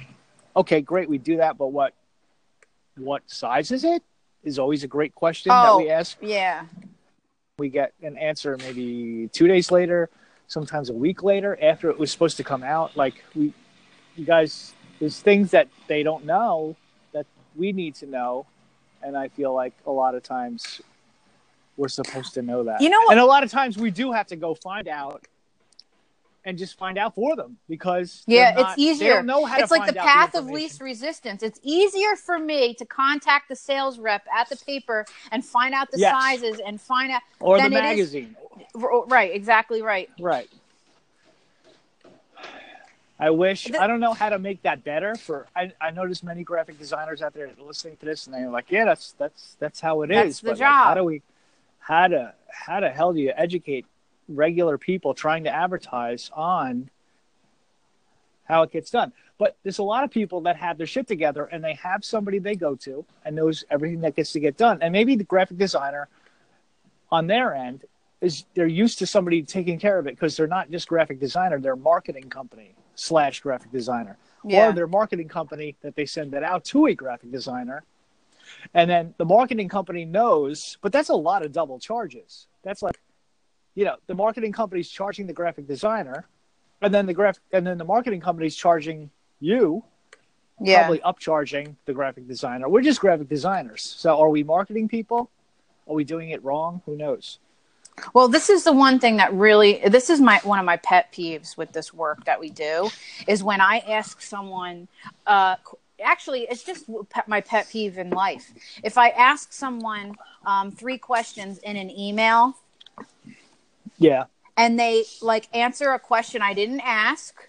Okay, 0.57 0.81
great, 0.81 1.09
we 1.09 1.19
do 1.19 1.39
that, 1.39 1.59
but 1.59 1.69
what 1.69 1.95
what 2.97 3.29
size 3.29 3.73
is 3.73 3.83
it? 3.83 4.05
Is 4.45 4.59
always 4.59 4.85
a 4.85 4.87
great 4.87 5.15
question 5.17 5.51
that 5.51 5.69
Oh. 5.69 5.79
we 5.79 5.91
ask. 5.91 6.17
Yeah. 6.21 6.67
We 7.59 7.69
get 7.69 7.93
an 8.03 8.17
answer 8.17 8.57
maybe 8.59 9.29
2 9.33 9.49
days 9.49 9.73
later, 9.73 10.11
sometimes 10.47 10.91
a 10.91 10.93
week 10.93 11.23
later 11.25 11.59
after 11.61 11.91
it 11.91 11.99
was 11.99 12.13
supposed 12.13 12.37
to 12.37 12.45
come 12.45 12.63
out. 12.63 12.97
Like 12.97 13.25
we 13.35 13.53
you 14.17 14.25
guys 14.25 14.75
there's 15.01 15.19
things 15.19 15.51
that 15.51 15.67
they 15.89 16.05
don't 16.05 16.25
know 16.25 16.77
that 17.13 17.27
we 17.57 17.73
need 17.73 17.97
to 17.97 18.07
know 18.07 18.47
and 19.05 19.17
I 19.17 19.29
feel 19.29 19.53
like 19.55 19.75
a 19.87 19.91
lot 19.91 20.15
of 20.15 20.23
times 20.23 20.81
we're 21.77 21.89
supposed 21.89 22.35
to 22.35 22.43
know 22.43 22.65
that. 22.65 22.81
You 22.81 22.89
know 22.89 23.01
what- 23.03 23.13
And 23.13 23.21
a 23.21 23.25
lot 23.27 23.43
of 23.43 23.51
times 23.51 23.77
we 23.77 23.91
do 23.91 24.13
have 24.13 24.27
to 24.29 24.37
go 24.37 24.55
find 24.55 24.89
out 24.89 25.27
and 26.47 26.59
just 26.59 26.77
find 26.79 26.99
out 26.99 27.15
for 27.15 27.35
them 27.37 27.57
because 27.69 28.23
Yeah, 28.27 28.51
it's 28.51 28.61
not- 28.61 28.77
they 28.77 28.83
easier. 28.83 29.15
don't 29.15 29.27
know 29.27 29.45
how 29.47 29.59
It's 29.59 29.71
like 29.71 29.87
the 29.87 29.95
path 29.95 30.35
of 30.35 30.47
least 30.47 30.81
resistance. 30.81 31.43
It's 31.43 31.59
easier 31.63 32.17
for 32.17 32.39
me 32.39 32.75
to 32.75 32.85
contact 32.85 33.49
the 33.49 33.57
sales 33.57 33.99
rep 33.99 34.27
at 34.35 34.49
the 34.51 34.57
paper 34.57 35.07
and 35.33 35.45
find 35.45 35.75
out 35.75 35.91
the 35.91 35.99
Yes. 35.99 36.13
sizes 36.13 36.61
and 36.61 36.81
find 36.81 37.11
out. 37.13 37.23
or 37.41 37.57
the 37.57 37.65
than 37.65 37.73
it 37.73 37.77
is- 37.77 37.83
magazine. 37.83 38.37
Right, 38.75 39.35
exactly 39.35 39.81
right. 39.83 40.09
Right. 40.21 40.49
I 43.19 43.31
wish 43.31 43.65
The- 43.65 43.81
I 43.81 43.87
don't 43.87 44.01
know 44.01 44.13
how 44.13 44.29
to 44.29 44.39
make 44.39 44.63
that 44.63 44.85
better 44.85 45.15
for 45.15 45.47
I, 45.55 45.73
I 45.81 45.91
there's 45.93 46.23
many 46.23 46.43
graphic 46.43 46.79
designers 46.79 47.23
out 47.23 47.33
there 47.33 47.51
listening 47.59 47.97
to 47.99 48.07
this 48.07 48.27
and 48.27 48.35
they're 48.35 48.51
like, 48.51 48.71
Yeah, 48.71 48.85
that's 48.85 49.13
that's 49.13 49.57
that's 49.61 49.81
how 49.81 50.03
it 50.03 50.11
is. 50.11 50.17
That's 50.17 50.41
the 50.41 50.51
but 50.51 50.59
like, 50.59 50.73
how 50.73 50.95
do 50.95 51.05
we 51.05 51.23
how 51.79 52.09
to 52.09 52.35
how 52.49 52.81
the 52.81 52.91
hell 52.91 53.13
do 53.13 53.21
you 53.21 53.33
educate 53.37 53.87
regular 54.29 54.79
people 54.79 55.15
trying 55.15 55.45
to 55.45 55.51
advertise 55.51 56.31
on 56.35 56.91
how 58.45 58.63
it 58.63 58.73
gets 58.73 58.91
done? 58.91 59.13
But 59.39 59.57
there's 59.63 59.79
a 59.79 59.83
lot 59.85 60.05
of 60.05 60.11
people 60.11 60.41
that 60.43 60.57
have 60.57 60.79
their 60.79 60.87
shit 60.87 61.07
together 61.07 61.45
and 61.45 61.63
they 61.63 61.75
have 61.75 62.05
somebody 62.05 62.39
they 62.39 62.55
go 62.55 62.75
to 62.77 63.05
and 63.25 63.37
knows 63.37 63.65
everything 63.71 64.01
that 64.01 64.17
gets 64.17 64.33
to 64.33 64.41
get 64.41 64.57
done. 64.57 64.79
And 64.81 64.93
maybe 64.93 65.17
the 65.17 65.25
graphic 65.25 65.59
designer 65.59 66.09
on 67.11 67.27
their 67.27 67.55
end 67.55 67.85
is 68.21 68.45
they're 68.55 68.67
used 68.67 68.99
to 69.01 69.07
somebody 69.07 69.43
taking 69.43 69.79
care 69.79 69.99
of 69.99 70.07
it 70.07 70.11
because 70.11 70.37
they're 70.37 70.47
not 70.47 70.71
just 70.71 70.89
graphic 70.89 71.21
designer, 71.21 71.61
they're 71.61 71.77
marketing 71.77 72.31
company 72.31 72.75
slash 72.95 73.41
graphic 73.41 73.71
designer. 73.71 74.17
Yeah. 74.45 74.69
Or 74.69 74.73
their 74.73 74.87
marketing 74.87 75.29
company 75.29 75.77
that 75.83 75.97
they 75.97 76.07
send 76.07 76.33
that 76.33 76.43
out 76.43 76.65
to 76.67 76.87
a 76.87 76.95
graphic 76.95 77.33
designer 77.33 77.85
and 78.75 78.91
then 78.91 79.15
the 79.17 79.25
marketing 79.25 79.69
company 79.69 80.05
knows, 80.05 80.79
but 80.81 80.93
that's 80.93 81.09
a 81.09 81.15
lot 81.15 81.45
of 81.45 81.53
double 81.53 81.79
charges. 81.79 82.47
That's 82.63 82.83
like, 82.83 82.99
you 83.75 83.85
know, 83.85 83.97
the 84.07 84.15
marketing 84.15 84.53
company's 84.53 84.89
charging 84.89 85.27
the 85.27 85.33
graphic 85.33 85.67
designer, 85.67 86.27
and 86.81 86.93
then 86.93 87.07
the 87.07 87.15
graph, 87.15 87.39
and 87.53 87.67
then 87.67 87.79
the 87.79 87.85
marketing 87.85 88.21
company's 88.21 88.55
charging 88.55 89.11
you, 89.41 89.85
Yeah. 90.61 90.81
probably 90.81 90.99
upcharging 91.01 91.77
the 91.85 91.93
graphic 91.93 92.29
designer. 92.29 92.69
We're 92.69 92.83
just 92.83 93.01
graphic 93.01 93.29
designers, 93.29 93.83
so 93.83 94.21
are 94.21 94.29
we 94.29 94.43
marketing 94.43 94.89
people? 94.89 95.31
Are 95.89 95.95
we 95.95 96.05
doing 96.05 96.31
it 96.31 96.43
wrong? 96.45 96.83
Who 96.87 96.97
knows? 96.97 97.39
Well, 98.13 98.29
this 98.29 98.51
is 98.51 98.65
the 98.65 98.73
one 98.73 98.99
thing 98.99 99.17
that 99.19 99.33
really 99.33 99.81
this 99.89 100.11
is 100.11 100.21
my 100.21 100.41
one 100.45 100.59
of 100.59 100.65
my 100.65 100.77
pet 100.79 101.13
peeves 101.13 101.57
with 101.57 101.73
this 101.73 101.93
work 101.95 102.25
that 102.25 102.41
we 102.41 102.51
do 102.51 102.91
is 103.27 103.43
when 103.43 103.61
I 103.61 103.79
ask 103.79 104.21
someone 104.21 104.89
uh 105.27 105.57
actually 106.05 106.43
it's 106.51 106.65
just 106.65 106.87
my 107.27 107.41
pet 107.41 107.69
peeve 107.71 107.99
in 107.99 108.13
life. 108.13 108.53
If 108.83 108.99
I 108.99 109.11
ask 109.11 109.53
someone 109.53 110.17
um, 110.45 110.73
three 110.73 110.99
questions 110.99 111.59
in 111.59 111.77
an 111.77 111.91
email 111.91 112.57
Yeah, 113.99 114.27
and 114.57 114.79
they 114.79 115.05
like 115.21 115.49
answer 115.55 115.93
a 115.93 115.99
question 115.99 116.43
I 116.43 116.55
didn't 116.55 116.81
ask 116.81 117.49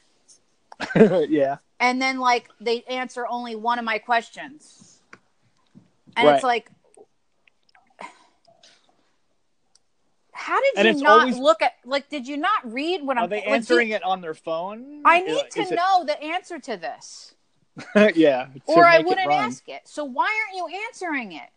yeah, 1.30 1.58
and 1.80 2.02
then 2.02 2.20
like 2.20 2.50
they 2.60 2.84
answer 2.84 3.26
only 3.30 3.56
one 3.56 3.80
of 3.80 3.86
my 3.86 3.98
questions. 4.00 5.02
And 6.16 6.28
Right. 6.28 6.36
it's 6.36 6.44
like 6.44 6.72
how 10.38 10.60
did 10.62 10.86
And 10.86 10.98
you 10.98 11.04
not 11.04 11.22
always- 11.22 11.38
look 11.38 11.62
at 11.62 11.76
like 11.86 12.10
did 12.10 12.28
you 12.28 12.38
not 12.38 12.72
read 12.72 13.02
what 13.04 13.18
are 13.18 13.24
I'm 13.24 13.30
they 13.30 13.38
like, 13.38 13.46
do 13.46 13.50
you- 13.50 13.56
answering 13.56 13.90
it 13.90 14.04
on 14.04 14.22
their 14.22 14.34
phone? 14.34 15.02
I 15.06 15.22
need 15.22 15.50
to 15.52 15.62
Is 15.62 15.72
it- 15.72 15.76
know 15.76 16.04
the 16.06 16.22
answer 16.22 16.60
to 16.60 16.78
this, 16.78 17.36
yeah, 17.96 18.48
to 18.48 18.62
or 18.68 18.86
I 18.86 19.00
wouldn't 19.00 19.28
run. 19.28 19.44
ask 19.46 19.68
it. 19.70 19.82
So 19.86 20.04
why 20.04 20.28
aren't 20.46 20.58
you 20.58 20.78
answering 20.88 21.32
it? 21.32 21.50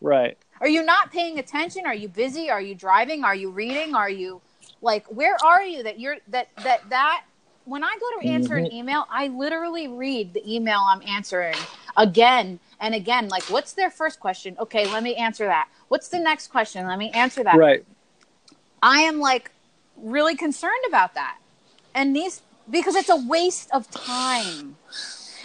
Right. 0.00 0.36
Are 0.60 0.68
you 0.68 0.82
not 0.84 1.10
paying 1.10 1.38
attention? 1.38 1.86
Are 1.86 1.94
you 1.94 2.08
busy? 2.08 2.48
Are 2.50 2.60
you 2.60 2.74
driving? 2.74 3.24
Are 3.24 3.34
you 3.34 3.50
reading? 3.50 3.94
Are 3.94 4.10
you 4.10 4.40
like 4.80 5.04
where 5.06 5.36
are 5.44 5.62
you 5.62 5.82
that 5.82 5.98
you're 5.98 6.16
that 6.28 6.48
that 6.62 6.88
that 6.90 7.24
when 7.64 7.82
I 7.84 7.96
go 8.00 8.20
to 8.20 8.26
answer 8.28 8.54
Mm-hmm. 8.56 8.66
an 8.66 8.72
email, 8.72 9.06
I 9.10 9.28
literally 9.28 9.88
read 9.88 10.34
the 10.34 10.42
email 10.52 10.80
I'm 10.80 11.02
answering 11.06 11.54
again 11.96 12.58
and 12.80 12.92
again. 12.94 13.28
Like, 13.28 13.44
what's 13.44 13.72
their 13.72 13.90
first 13.90 14.18
question? 14.20 14.56
Okay, 14.58 14.86
let 14.92 15.02
me 15.04 15.14
answer 15.14 15.46
that. 15.46 15.68
What's 15.88 16.08
the 16.08 16.18
next 16.18 16.48
question? 16.48 16.86
Let 16.86 16.98
me 16.98 17.10
answer 17.12 17.44
that. 17.44 17.54
Right. 17.56 17.84
I 18.82 19.00
am 19.02 19.20
like 19.20 19.50
really 19.96 20.36
concerned 20.36 20.72
about 20.88 21.14
that. 21.14 21.38
And 21.94 22.14
these 22.16 22.42
because 22.70 22.94
it's 22.94 23.08
a 23.08 23.16
waste 23.16 23.70
of 23.72 23.90
time. 23.90 24.76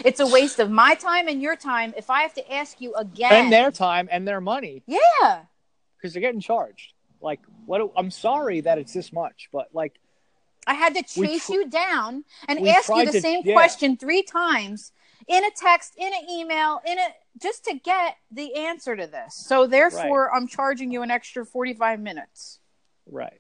It's 0.06 0.20
a 0.20 0.28
waste 0.28 0.60
of 0.60 0.70
my 0.70 0.96
time 0.96 1.28
and 1.28 1.42
your 1.42 1.56
time 1.56 1.94
if 1.98 2.10
I 2.10 2.22
have 2.22 2.34
to 2.36 2.54
ask 2.54 2.80
you 2.80 2.94
again. 2.96 3.32
And 3.32 3.52
their 3.54 3.72
time 3.72 4.08
and 4.12 4.28
their 4.28 4.40
money 4.40 4.84
Yeah. 4.86 5.42
because 5.98 6.14
they're 6.14 6.22
getting 6.22 6.40
charged. 6.42 6.94
Like, 7.20 7.40
what? 7.66 7.80
do- 7.80 7.92
I'm 7.98 8.12
sorry 8.12 8.62
that 8.62 8.78
it's 8.78 8.94
this 8.94 9.12
much, 9.12 9.50
but 9.52 9.70
like, 9.74 9.94
I 10.68 10.76
had 10.76 10.94
to 10.96 11.02
chase 11.02 11.48
tr- 11.48 11.54
you 11.54 11.68
down 11.70 12.26
and 12.48 12.68
ask 12.68 12.90
you 12.90 13.06
the 13.06 13.12
to- 13.14 13.22
same 13.22 13.42
yeah. 13.44 13.54
question 13.54 13.98
three 13.98 14.22
times 14.22 14.92
in 15.28 15.44
a 15.44 15.50
text, 15.56 15.94
in 15.98 16.14
an 16.14 16.30
email, 16.30 16.82
in 16.86 17.00
a 17.00 17.08
just 17.42 17.66
to 17.66 17.74
get 17.76 18.18
the 18.32 18.54
answer 18.56 18.96
to 18.96 19.08
this. 19.08 19.34
So 19.36 19.66
therefore, 19.66 20.34
I'm 20.34 20.48
charging 20.48 20.92
you 20.92 21.02
an 21.02 21.10
extra 21.10 21.44
45 21.46 22.00
minutes. 22.00 22.60
Right. 23.10 23.40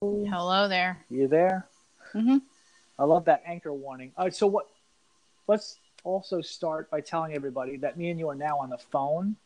Hello 0.00 0.68
there. 0.68 0.98
You 1.10 1.28
there? 1.28 1.66
Mhm. 2.12 2.42
I 2.98 3.04
love 3.04 3.24
that 3.24 3.42
anchor 3.46 3.72
warning. 3.72 4.12
All 4.16 4.24
right, 4.24 4.34
so 4.34 4.46
what? 4.46 4.66
Let's 5.46 5.78
also 6.04 6.40
start 6.40 6.90
by 6.90 7.00
telling 7.00 7.34
everybody 7.34 7.76
that 7.78 7.96
me 7.96 8.10
and 8.10 8.18
you 8.18 8.28
are 8.28 8.34
now 8.34 8.58
on 8.58 8.70
the 8.70 8.78
phone. 8.78 9.36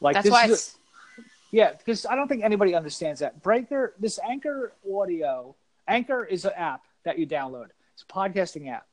Like 0.00 0.14
That's 0.14 0.24
this 0.24 0.32
why 0.32 0.44
is 0.46 0.76
a- 1.18 1.22
Yeah, 1.52 1.72
because 1.72 2.06
I 2.06 2.14
don't 2.14 2.28
think 2.28 2.44
anybody 2.44 2.74
understands 2.74 3.20
that. 3.20 3.42
Breaker, 3.42 3.94
this 3.98 4.18
Anchor 4.20 4.72
audio, 4.90 5.54
Anchor 5.88 6.24
is 6.24 6.44
an 6.44 6.52
app 6.56 6.84
that 7.02 7.18
you 7.18 7.26
download. 7.26 7.70
It's 7.94 8.02
a 8.02 8.06
podcasting 8.06 8.68
app. 8.70 8.86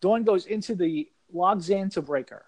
Dawn 0.00 0.22
goes 0.22 0.46
into 0.46 0.74
the, 0.76 1.08
logs 1.34 1.68
into 1.68 2.00
Breaker. 2.00 2.44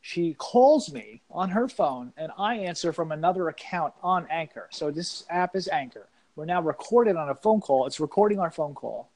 She 0.00 0.34
calls 0.34 0.92
me 0.92 1.22
on 1.30 1.50
her 1.50 1.68
phone, 1.68 2.12
and 2.16 2.30
I 2.38 2.56
answer 2.56 2.92
from 2.92 3.10
another 3.10 3.48
account 3.48 3.92
on 4.02 4.26
Anchor. 4.30 4.68
So 4.70 4.90
this 4.90 5.24
app 5.28 5.56
is 5.56 5.68
Anchor. 5.68 6.06
We're 6.36 6.44
now 6.44 6.62
recorded 6.62 7.16
on 7.16 7.28
a 7.28 7.34
phone 7.34 7.60
call. 7.60 7.86
It's 7.86 7.98
recording 7.98 8.38
our 8.38 8.50
phone 8.50 8.74
call. 8.74 9.10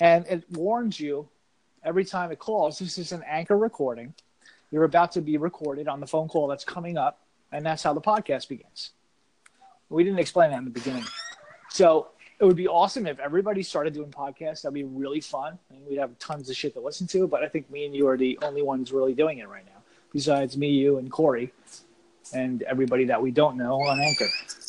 And 0.00 0.26
it 0.26 0.44
warns 0.50 0.98
you 0.98 1.28
every 1.84 2.04
time 2.04 2.32
it 2.32 2.38
calls 2.38 2.78
this 2.80 2.98
is 2.98 3.12
an 3.12 3.22
Anchor 3.26 3.56
recording. 3.56 4.14
You're 4.70 4.84
about 4.84 5.12
to 5.12 5.20
be 5.20 5.36
recorded 5.36 5.88
on 5.88 6.00
the 6.00 6.06
phone 6.06 6.28
call 6.28 6.48
that's 6.48 6.64
coming 6.64 6.96
up 6.96 7.20
and 7.52 7.64
that's 7.64 7.82
how 7.82 7.92
the 7.92 8.00
podcast 8.00 8.48
begins. 8.48 8.90
We 9.88 10.04
didn't 10.04 10.20
explain 10.20 10.50
that 10.50 10.58
in 10.58 10.64
the 10.64 10.70
beginning. 10.70 11.04
So 11.70 12.08
it 12.40 12.44
would 12.44 12.56
be 12.56 12.66
awesome 12.66 13.06
if 13.06 13.18
everybody 13.18 13.62
started 13.62 13.92
doing 13.92 14.10
podcasts. 14.10 14.62
That'd 14.62 14.74
be 14.74 14.84
really 14.84 15.20
fun, 15.20 15.58
and 15.70 15.86
we'd 15.86 15.98
have 15.98 16.18
tons 16.18 16.48
of 16.48 16.56
shit 16.56 16.72
to 16.74 16.80
listen 16.80 17.06
to. 17.08 17.28
But 17.28 17.42
I 17.42 17.48
think 17.48 17.70
me 17.70 17.84
and 17.84 17.94
you 17.94 18.08
are 18.08 18.16
the 18.16 18.38
only 18.42 18.62
ones 18.62 18.92
really 18.92 19.12
doing 19.14 19.38
it 19.38 19.48
right 19.48 19.64
now, 19.66 19.82
besides 20.12 20.56
me, 20.56 20.68
you, 20.70 20.96
and 20.98 21.10
Corey, 21.10 21.52
and 22.32 22.62
everybody 22.62 23.04
that 23.04 23.20
we 23.20 23.30
don't 23.30 23.56
know 23.58 23.74
on 23.74 24.00
Anchor. 24.00 24.28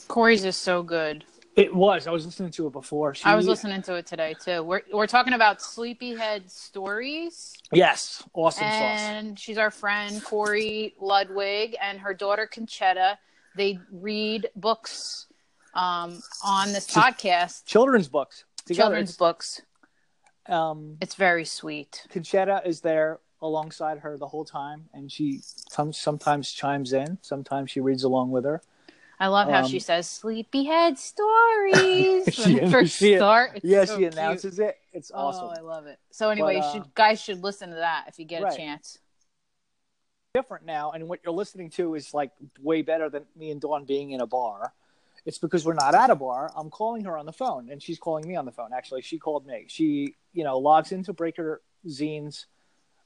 Corey's 0.10 0.44
is 0.44 0.58
so 0.58 0.84
good. 0.84 1.24
It 1.56 1.74
was. 1.74 2.08
I 2.08 2.12
was 2.12 2.26
listening 2.26 2.52
to 2.52 2.68
it 2.68 2.74
before. 2.74 3.14
She, 3.14 3.26
I 3.26 3.36
was 3.36 3.46
listening 3.48 3.82
to 3.84 3.96
it 3.96 4.06
today 4.06 4.36
too. 4.42 4.64
We're 4.64 4.82
we're 4.92 5.08
talking 5.08 5.34
about 5.34 5.62
Sleepyhead 5.62 6.50
stories, 6.50 7.54
Yes, 7.74 8.24
awesome 8.34 8.64
sauce. 8.64 8.72
and 9.00 9.40
she's 9.40 9.58
our 9.58 9.72
friend 9.72 10.24
Corey 10.24 10.96
Ludwig 11.00 11.76
and 11.82 12.00
her 12.00 12.14
daughter 12.14 12.50
Conchetta. 12.52 13.18
They 13.56 13.80
read 13.92 14.50
books 14.56 15.28
um, 15.74 16.22
on 16.44 16.74
this 16.74 16.88
podcast, 16.88 17.66
Children's 17.66 18.08
books 18.10 18.46
together. 18.66 18.82
children's 18.90 19.16
books. 19.18 19.62
Um, 20.48 20.98
It's 21.02 21.16
very 21.16 21.46
sweet. 21.46 22.06
Conchetta 22.12 22.66
is 22.66 22.82
there 22.82 23.20
alongside 23.42 24.00
her 24.00 24.18
the 24.18 24.28
whole 24.28 24.46
time, 24.46 24.90
and 24.94 25.12
she 25.12 25.40
some, 25.44 25.94
sometimes 25.94 26.52
chimes 26.52 26.94
in. 26.94 27.18
Sometimes 27.22 27.72
she 27.72 27.80
reads 27.80 28.04
along 28.04 28.32
with 28.32 28.44
her. 28.46 28.62
I 29.20 29.28
love 29.28 29.50
how 29.50 29.64
Um, 29.64 29.68
she 29.70 29.80
says 29.80 30.10
"Sleepyhead 30.10 30.98
stories" 30.98 32.26
She- 32.34 32.56
when 32.60 32.72
first 32.72 32.98
she- 32.98 33.16
start. 33.18 33.60
Yeah, 33.64 33.86
so 33.86 33.94
she 33.94 34.00
cute. 34.02 34.14
announces 34.14 34.58
it. 34.60 34.78
It's 34.94 35.12
Oh, 35.14 35.28
awesome. 35.28 35.50
I 35.58 35.62
love 35.62 35.86
it. 35.86 36.00
So 36.10 36.30
anyway, 36.32 36.56
But, 36.56 36.60
you 36.60 36.64
uh, 36.64 36.74
should, 36.74 36.96
guys 36.96 37.22
should 37.22 37.44
listen 37.44 37.70
to 37.70 37.76
that 37.76 38.06
if 38.08 38.18
you 38.18 38.26
get 38.26 38.42
Right. 38.44 38.54
a 38.54 38.58
chance. 38.58 38.98
different 40.34 40.66
now, 40.66 40.92
and 40.92 41.10
what 41.10 41.20
you're 41.26 41.34
listening 41.34 41.70
to 41.72 41.94
is 41.96 42.14
like 42.14 42.32
way 42.62 42.82
better 42.82 43.10
than 43.10 43.26
me 43.36 43.52
and 43.52 43.60
Dawn 43.60 43.84
being 43.86 44.12
in 44.12 44.22
a 44.22 44.26
bar. 44.28 44.74
It's 45.26 45.38
because 45.38 45.66
we're 45.66 45.74
not 45.74 45.94
at 45.94 46.10
a 46.10 46.16
bar. 46.16 46.52
I'm 46.56 46.70
calling 46.70 47.06
her 47.06 47.18
on 47.18 47.26
the 47.26 47.34
phone, 47.34 47.70
and 47.70 47.82
she's 47.82 48.00
calling 48.00 48.28
me 48.28 48.36
on 48.36 48.46
the 48.46 48.52
phone. 48.52 48.72
Actually, 48.76 49.04
she 49.04 49.20
called 49.20 49.46
me. 49.46 49.66
She, 49.68 50.16
you 50.34 50.44
know, 50.44 50.58
logs 50.58 50.92
into 50.92 51.14
Breaker 51.14 51.62
Zine's 51.88 52.48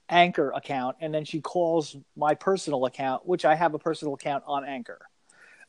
Anchor 0.07 0.51
account, 0.51 0.97
and 1.01 1.13
then 1.13 1.25
she 1.25 1.41
calls 1.41 1.97
my 2.15 2.35
personal 2.35 2.85
account, 2.85 3.25
which 3.25 3.43
I 3.43 3.55
have 3.55 3.73
a 3.73 3.79
personal 3.79 4.13
account 4.13 4.43
on 4.47 4.63
Anchor, 4.63 4.99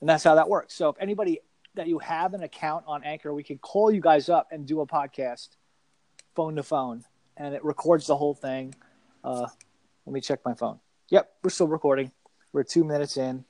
and 0.00 0.08
that's 0.08 0.22
how 0.22 0.34
that 0.34 0.48
works. 0.48 0.74
So 0.74 0.90
if 0.90 0.96
anybody 1.00 1.40
that 1.74 1.88
you 1.88 1.98
have 1.98 2.34
an 2.34 2.42
account 2.42 2.84
on 2.86 3.02
Anchor, 3.02 3.32
we 3.32 3.42
can 3.42 3.58
call 3.58 3.90
you 3.90 4.00
guys 4.00 4.28
up 4.28 4.48
and 4.52 4.66
do 4.66 4.80
a 4.82 4.86
podcast, 4.86 5.48
phone 6.34 6.56
to 6.56 6.62
phone, 6.62 7.04
and 7.36 7.54
it 7.54 7.64
records 7.64 8.06
the 8.06 8.16
whole 8.16 8.34
thing. 8.34 8.74
Uh, 9.24 9.46
let 10.04 10.12
me 10.12 10.20
check 10.20 10.40
my 10.44 10.54
phone. 10.54 10.78
Yep, 11.08 11.30
we're 11.42 11.50
still 11.50 11.68
recording. 11.68 12.12
We're 12.52 12.62
two 12.62 12.84
minutes 12.84 13.16
in, 13.16 13.44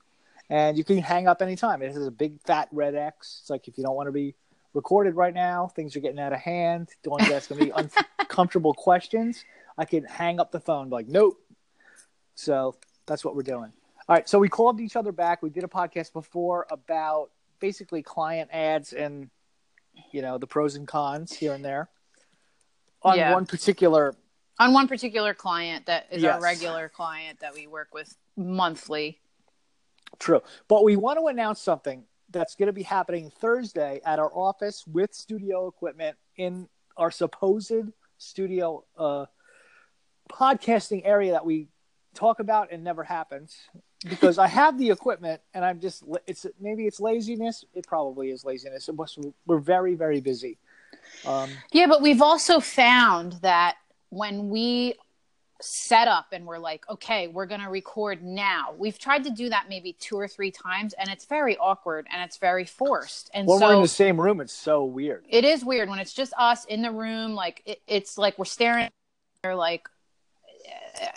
and 0.51 0.77
you 0.79 0.85
can 0.85 0.99
hang 0.99 1.27
up 1.29 1.43
anytime. 1.43 1.83
It 1.83 1.93
has 1.93 2.07
a 2.07 2.11
big 2.11 2.41
fat 2.43 2.69
red 2.73 2.95
X. 2.95 3.39
It's 3.43 3.51
like 3.51 3.69
if 3.69 3.77
you 3.79 3.85
don't 3.85 3.97
want 3.97 4.07
to 4.09 4.13
be 4.13 4.35
recorded 4.75 5.15
right 5.15 5.35
now, 5.35 5.69
things 5.69 5.97
are 5.97 6.01
getting 6.01 6.19
out 6.21 6.33
of 6.33 6.39
hand. 6.41 6.91
Dawn's 7.03 7.31
ask 7.31 7.51
me 7.51 7.73
uncomfortable 8.21 8.75
questions. 8.75 9.45
I 9.79 9.85
can 9.85 10.05
hang 10.05 10.41
up 10.41 10.53
the 10.53 10.61
phone, 10.61 10.89
like 10.91 11.09
nope. 11.09 11.37
So 12.35 12.77
that's 13.07 13.25
what 13.25 13.35
we're 13.35 13.43
doing. 13.43 13.73
All 14.09 14.15
right, 14.15 14.29
so 14.29 14.39
we 14.39 14.49
called 14.49 14.81
each 14.81 14.95
other 14.95 15.11
back. 15.13 15.43
We 15.43 15.51
did 15.51 15.65
a 15.65 15.69
podcast 15.69 16.13
before 16.13 16.67
about 16.71 17.31
basically 17.59 18.03
client 18.03 18.51
ads 18.53 18.93
and 18.93 19.31
you 20.13 20.21
know 20.23 20.37
the 20.39 20.47
pros 20.47 20.77
and 20.77 20.87
cons 20.87 21.33
here 21.33 21.55
and 21.55 21.65
there 21.65 21.89
on 23.03 23.17
Yeah. 23.17 23.33
one 23.33 23.47
particular 23.47 24.15
On 24.59 24.73
one 24.75 24.89
particular 24.89 25.33
client 25.35 25.87
that 25.87 26.07
is 26.11 26.23
Yes. 26.23 26.35
our 26.35 26.41
regular 26.43 26.89
client 26.91 27.41
that 27.41 27.55
we 27.55 27.67
work 27.67 27.89
with 27.95 28.15
monthly. 28.37 29.21
True. 30.19 30.43
But 30.69 30.85
we 30.85 30.97
want 30.97 31.19
to 31.19 31.27
announce 31.27 31.61
something 31.61 32.05
that's 32.31 32.55
going 32.55 32.67
to 32.67 32.73
be 32.73 32.83
happening 32.83 33.31
Thursday 33.31 34.01
at 34.05 34.19
our 34.19 34.31
office 34.35 34.85
with 34.87 35.15
studio 35.15 35.69
equipment 35.69 36.17
in 36.37 36.69
our 36.97 37.11
supposed 37.11 37.73
studio 38.19 38.85
uh, 38.99 39.27
podcasting 40.31 41.03
area 41.05 41.33
that 41.33 41.45
we 41.45 41.69
talk 42.15 42.41
about 42.41 42.73
and 42.73 42.83
never 42.83 43.05
happens. 43.05 43.57
Because 44.09 44.39
I 44.39 44.47
have 44.47 44.79
the 44.79 44.91
equipment 44.91 45.41
and 45.55 45.65
I'm 45.65 45.81
just 45.81 46.05
it's 46.27 46.47
maybe 46.61 46.87
it's 46.87 47.01
laziness. 47.01 47.65
It 47.75 47.87
probably 47.87 48.31
is 48.31 48.45
laziness. 48.45 48.89
We're 49.47 49.59
very 49.59 49.95
very 49.95 50.21
busy. 50.21 50.59
Um, 51.25 51.51
Yeah, 51.73 51.87
but 51.87 52.03
we've 52.03 52.23
also 52.23 52.61
found 52.61 53.35
that 53.43 53.77
when 54.11 54.49
we 54.49 54.95
set 55.61 56.09
up 56.09 56.27
and 56.33 56.47
we're 56.47 56.59
like, 56.59 56.89
okay, 56.89 57.29
we're 57.29 57.47
going 57.47 57.61
to 57.61 57.69
record 57.69 58.23
now, 58.23 58.75
we've 58.77 58.99
tried 58.99 59.25
to 59.25 59.31
do 59.31 59.49
that 59.49 59.67
maybe 59.69 59.95
two 59.99 60.17
or 60.17 60.29
three 60.29 60.51
times, 60.51 60.95
and 60.95 61.09
it's 61.09 61.25
very 61.25 61.57
awkward 61.57 62.07
and 62.13 62.23
it's 62.23 62.37
very 62.37 62.65
forced. 62.65 63.31
And 63.35 63.47
when 63.47 63.59
so 63.59 63.69
we're 63.69 63.75
in 63.77 63.83
the 63.83 63.89
same 63.89 64.21
room, 64.21 64.41
it's 64.41 64.53
so 64.53 64.85
weird. 64.85 65.25
it 65.29 65.45
is 65.45 65.65
weird 65.65 65.89
when 65.89 65.99
it's 65.99 66.13
just 66.13 66.33
us 66.39 66.65
in 66.67 66.83
the 66.83 66.91
room. 66.91 67.35
Like 67.35 67.63
it, 67.67 67.81
it's 67.87 68.19
like 68.19 68.39
we're 68.39 68.45
staring. 68.45 68.91
They're 69.43 69.55
like, 69.55 69.89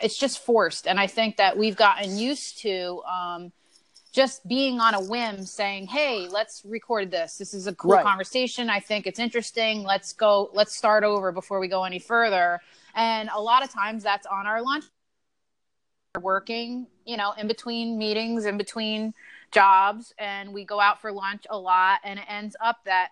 it's 0.01 0.17
just 0.17 0.39
forced. 0.39 0.87
And 0.87 0.99
I 0.99 1.07
think 1.07 1.37
that 1.37 1.57
we've 1.57 1.75
gotten 1.75 2.17
used 2.17 2.59
to 2.59 3.01
um, 3.03 3.51
just 4.11 4.47
being 4.47 4.79
on 4.79 4.93
a 4.95 4.99
whim, 5.01 5.45
saying, 5.45 5.87
"Hey, 5.87 6.27
let's 6.27 6.63
record 6.65 7.11
this. 7.11 7.37
This 7.37 7.53
is 7.53 7.67
a 7.67 7.75
cool 7.75 7.91
Right. 7.91 8.03
conversation. 8.03 8.69
I 8.69 8.79
think 8.79 9.05
it's 9.07 9.19
interesting. 9.19 9.83
Let's 9.83 10.13
go. 10.13 10.49
Let's 10.53 10.75
start 10.75 11.03
over 11.03 11.31
before 11.31 11.59
we 11.59 11.67
go 11.67 11.83
any 11.83 11.99
further." 11.99 12.59
And 12.95 13.29
a 13.33 13.39
lot 13.39 13.63
of 13.63 13.69
times 13.71 14.03
that's 14.03 14.25
on 14.25 14.47
our 14.47 14.61
lunch. 14.61 14.85
We're 16.15 16.21
working, 16.21 16.87
you 17.05 17.17
know, 17.17 17.33
in 17.33 17.47
between 17.47 17.97
meetings, 17.97 18.45
in 18.45 18.57
between 18.57 19.13
jobs, 19.51 20.13
and 20.17 20.53
we 20.53 20.65
go 20.65 20.79
out 20.79 20.99
for 21.01 21.11
lunch 21.11 21.45
a 21.49 21.57
lot, 21.57 21.99
and 22.03 22.19
it 22.19 22.25
ends 22.27 22.55
up 22.59 22.83
that 22.85 23.09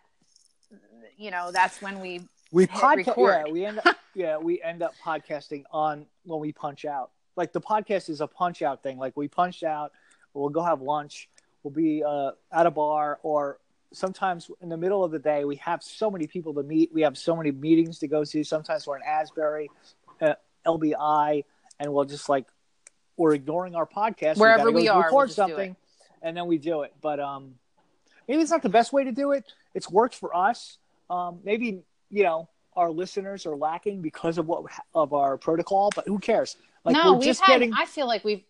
you 1.16 1.32
know 1.32 1.52
that's 1.52 1.82
when 1.82 2.00
we 2.00 2.22
We 2.52 2.66
podcast. 2.66 3.18
Yeah, 3.18 3.52
we 3.52 3.66
end 3.66 3.80
up. 3.86 3.98
yeah, 4.16 4.38
we 4.38 4.62
end 4.62 4.82
up 4.82 4.96
podcasting 5.04 5.64
on 5.72 6.06
when 6.24 6.40
we 6.40 6.52
punch 6.52 6.86
out. 6.86 7.12
Like 7.36 7.54
the 7.54 7.62
podcast 7.62 8.10
is 8.10 8.22
a 8.22 8.28
punch 8.28 8.62
out 8.62 8.82
thing. 8.82 8.98
Like 8.98 9.16
we 9.16 9.28
punch 9.28 9.64
out. 9.64 9.92
We'll 10.40 10.50
go 10.50 10.64
have 10.64 10.82
lunch. 10.82 11.30
We'll 11.64 11.74
be 11.74 12.04
uh, 12.04 12.32
at 12.52 12.66
a 12.66 12.72
bar, 12.72 13.20
or 13.24 13.60
sometimes 13.94 14.50
in 14.62 14.70
the 14.70 14.78
middle 14.78 15.04
of 15.04 15.12
the 15.12 15.20
day, 15.20 15.44
we 15.46 15.58
have 15.58 15.84
so 15.84 16.10
many 16.12 16.28
people 16.28 16.54
to 16.56 16.64
meet. 16.64 16.94
We 16.94 17.02
have 17.02 17.18
so 17.18 17.36
many 17.36 17.52
meetings 17.52 18.00
to 18.00 18.08
go 18.08 18.24
to. 18.24 18.44
Sometimes 18.44 18.88
we're 18.88 18.98
in 18.98 19.04
Asbury, 19.04 19.70
uh, 20.22 20.34
LBI, 20.66 21.44
and 21.80 21.94
we'll 21.94 22.06
just 22.06 22.30
like 22.30 22.46
we're 23.18 23.34
ignoring 23.34 23.76
our 23.76 23.88
podcast. 23.88 24.38
Wherever 24.38 24.72
go 24.72 24.72
we 24.72 24.88
are, 24.88 25.04
record 25.04 25.30
just 25.30 25.38
do 25.38 25.44
it. 25.44 25.48
something, 25.48 25.76
and 26.22 26.38
then 26.38 26.48
we 26.48 26.58
do 26.58 26.84
it. 26.84 26.94
But 27.02 27.20
um, 27.20 27.56
maybe 28.28 28.42
it's 28.42 28.52
not 28.52 28.62
the 28.62 28.70
best 28.70 28.94
way 28.94 29.04
to 29.04 29.12
do 29.12 29.32
it. 29.32 29.52
It's 29.74 29.90
worked 29.90 30.16
for 30.16 30.36
us. 30.36 30.78
Um, 31.10 31.40
maybe 31.44 31.82
you 32.10 32.24
know 32.24 32.50
our 32.76 32.92
listeners 32.92 33.46
are 33.46 33.56
lacking 33.56 34.02
because 34.02 34.38
of 34.38 34.48
what 34.48 34.64
of 34.94 35.14
our 35.14 35.38
protocol, 35.38 35.90
but 35.96 36.08
who 36.08 36.20
cares? 36.20 36.56
Like 36.86 36.96
no, 36.96 37.14
we're 37.14 37.18
we've 37.20 37.26
just 37.26 37.42
had. 37.42 37.60
getting 37.60 37.74
I 37.74 37.86
feel 37.86 38.08
like 38.08 38.24
we've. 38.24 38.44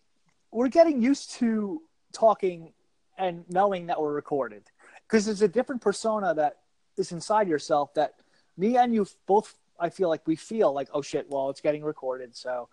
We're 0.50 0.68
getting 0.68 1.02
used 1.02 1.32
to 1.32 1.82
talking 2.12 2.72
and 3.18 3.44
knowing 3.48 3.86
that 3.86 4.00
we're 4.00 4.12
recorded 4.12 4.62
because 5.06 5.26
there's 5.26 5.42
a 5.42 5.48
different 5.48 5.80
persona 5.82 6.34
that 6.34 6.58
is 6.96 7.12
inside 7.12 7.48
yourself 7.48 7.92
that 7.94 8.14
me 8.56 8.76
and 8.76 8.94
you 8.94 9.06
both 9.26 9.54
I 9.78 9.90
feel 9.90 10.08
like 10.08 10.26
we 10.26 10.36
feel 10.36 10.72
like 10.72 10.88
oh 10.92 11.02
shit 11.02 11.26
well 11.28 11.50
it's 11.50 11.60
getting 11.60 11.82
recorded 11.84 12.34
so 12.36 12.68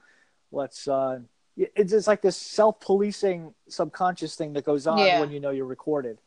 let's 0.51 0.87
uh 0.87 1.19
it's 1.57 1.91
just 1.91 2.07
like 2.07 2.21
this 2.21 2.35
self-policing 2.37 3.53
subconscious 3.69 4.35
thing 4.35 4.53
that 4.53 4.65
goes 4.65 4.87
on 4.87 4.99
Yeah. 4.99 5.19
when 5.19 5.31
you 5.31 5.39
know 5.39 5.51
you're 5.51 5.65
recorded 5.65 6.19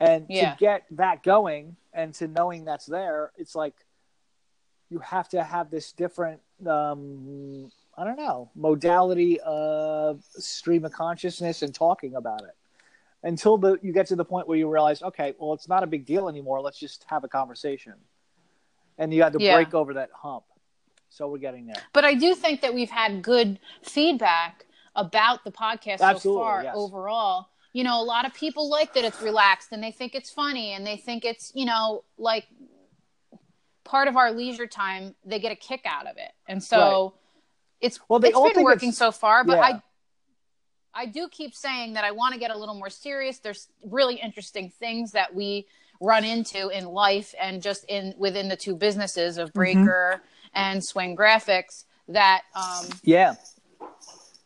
and 0.00 0.26
Yeah. 0.28 0.50
to 0.52 0.56
get 0.58 0.84
that 0.92 1.22
going 1.22 1.76
and 1.92 2.14
to 2.14 2.26
knowing 2.28 2.64
that's 2.64 2.86
there 2.86 3.32
it's 3.36 3.54
like 3.54 3.74
you 4.90 4.98
have 5.00 5.28
to 5.30 5.42
have 5.42 5.70
this 5.70 5.92
different 5.92 6.40
um 6.66 7.70
I 7.96 8.04
don't 8.04 8.16
know 8.16 8.50
modality 8.54 9.38
of 9.40 10.22
stream 10.24 10.84
of 10.84 10.92
consciousness 10.92 11.62
and 11.62 11.74
talking 11.74 12.14
about 12.14 12.42
it 12.42 12.56
until 13.22 13.56
the 13.58 13.78
you 13.82 13.92
get 13.92 14.06
to 14.08 14.16
the 14.16 14.24
point 14.24 14.48
where 14.48 14.56
you 14.58 14.68
realize 14.68 15.02
okay 15.02 15.34
well 15.38 15.52
it's 15.52 15.68
not 15.68 15.82
a 15.82 15.86
big 15.86 16.06
deal 16.06 16.28
anymore 16.28 16.60
let's 16.60 16.78
just 16.78 17.04
have 17.08 17.22
a 17.24 17.28
conversation 17.28 17.94
and 18.98 19.12
you 19.12 19.22
had 19.22 19.32
to 19.34 19.40
Yeah. 19.40 19.54
break 19.56 19.74
over 19.74 19.94
that 19.94 20.10
hump 20.14 20.44
so 21.10 21.28
we're 21.28 21.38
getting 21.38 21.66
there 21.66 21.82
But 21.92 22.04
I 22.04 22.14
do 22.14 22.34
think 22.34 22.62
that 22.62 22.72
we've 22.74 22.90
had 22.90 23.22
good 23.22 23.58
feedback 23.82 24.64
about 24.96 25.44
the 25.44 25.52
podcast 25.52 25.98
so 26.20 26.34
far 26.38 26.62
yes. 26.62 26.74
overall. 26.76 27.48
You 27.74 27.84
know, 27.84 28.00
a 28.00 28.04
lot 28.04 28.26
of 28.26 28.34
people 28.34 28.68
like 28.68 28.92
that 28.94 29.04
it's 29.04 29.22
relaxed 29.22 29.68
and 29.72 29.82
they 29.82 29.90
think 29.90 30.14
it's 30.14 30.30
funny 30.30 30.72
and 30.72 30.86
they 30.86 30.96
think 30.98 31.24
it's, 31.24 31.52
you 31.54 31.64
know, 31.64 32.04
like 32.18 32.46
part 33.84 34.08
of 34.08 34.16
our 34.16 34.30
leisure 34.32 34.66
time. 34.66 35.14
They 35.24 35.38
get 35.38 35.52
a 35.52 35.56
kick 35.56 35.82
out 35.86 36.06
of 36.06 36.16
it. 36.18 36.32
And 36.48 36.62
so 36.62 37.14
it's 37.82 38.00
Well, 38.08 38.18
they 38.20 38.28
it's 38.28 38.36
all 38.36 38.52
been 38.54 38.62
working 38.64 38.92
so 38.92 39.10
far, 39.12 39.44
but 39.44 39.58
yeah. 39.58 39.62
I 39.62 39.82
I 40.94 41.06
do 41.06 41.28
keep 41.28 41.54
saying 41.54 41.94
that 41.94 42.04
I 42.04 42.10
want 42.12 42.34
to 42.34 42.40
get 42.40 42.50
a 42.50 42.56
little 42.56 42.74
more 42.74 42.90
serious. 42.90 43.38
There's 43.38 43.68
really 43.84 44.16
interesting 44.16 44.70
things 44.70 45.12
that 45.12 45.34
we 45.34 45.66
run 46.00 46.24
into 46.24 46.68
in 46.68 46.84
life 46.86 47.34
and 47.40 47.62
just 47.62 47.84
in 47.88 48.14
within 48.18 48.48
the 48.48 48.56
two 48.56 48.76
businesses 48.76 49.34
Mm-hmm. 49.36 49.42
of 49.44 49.52
Breaker 49.52 50.22
and 50.54 50.84
Swing 50.84 51.16
Graphics 51.16 51.84
that 52.08 52.42
um, 52.54 52.86
yeah 53.04 53.34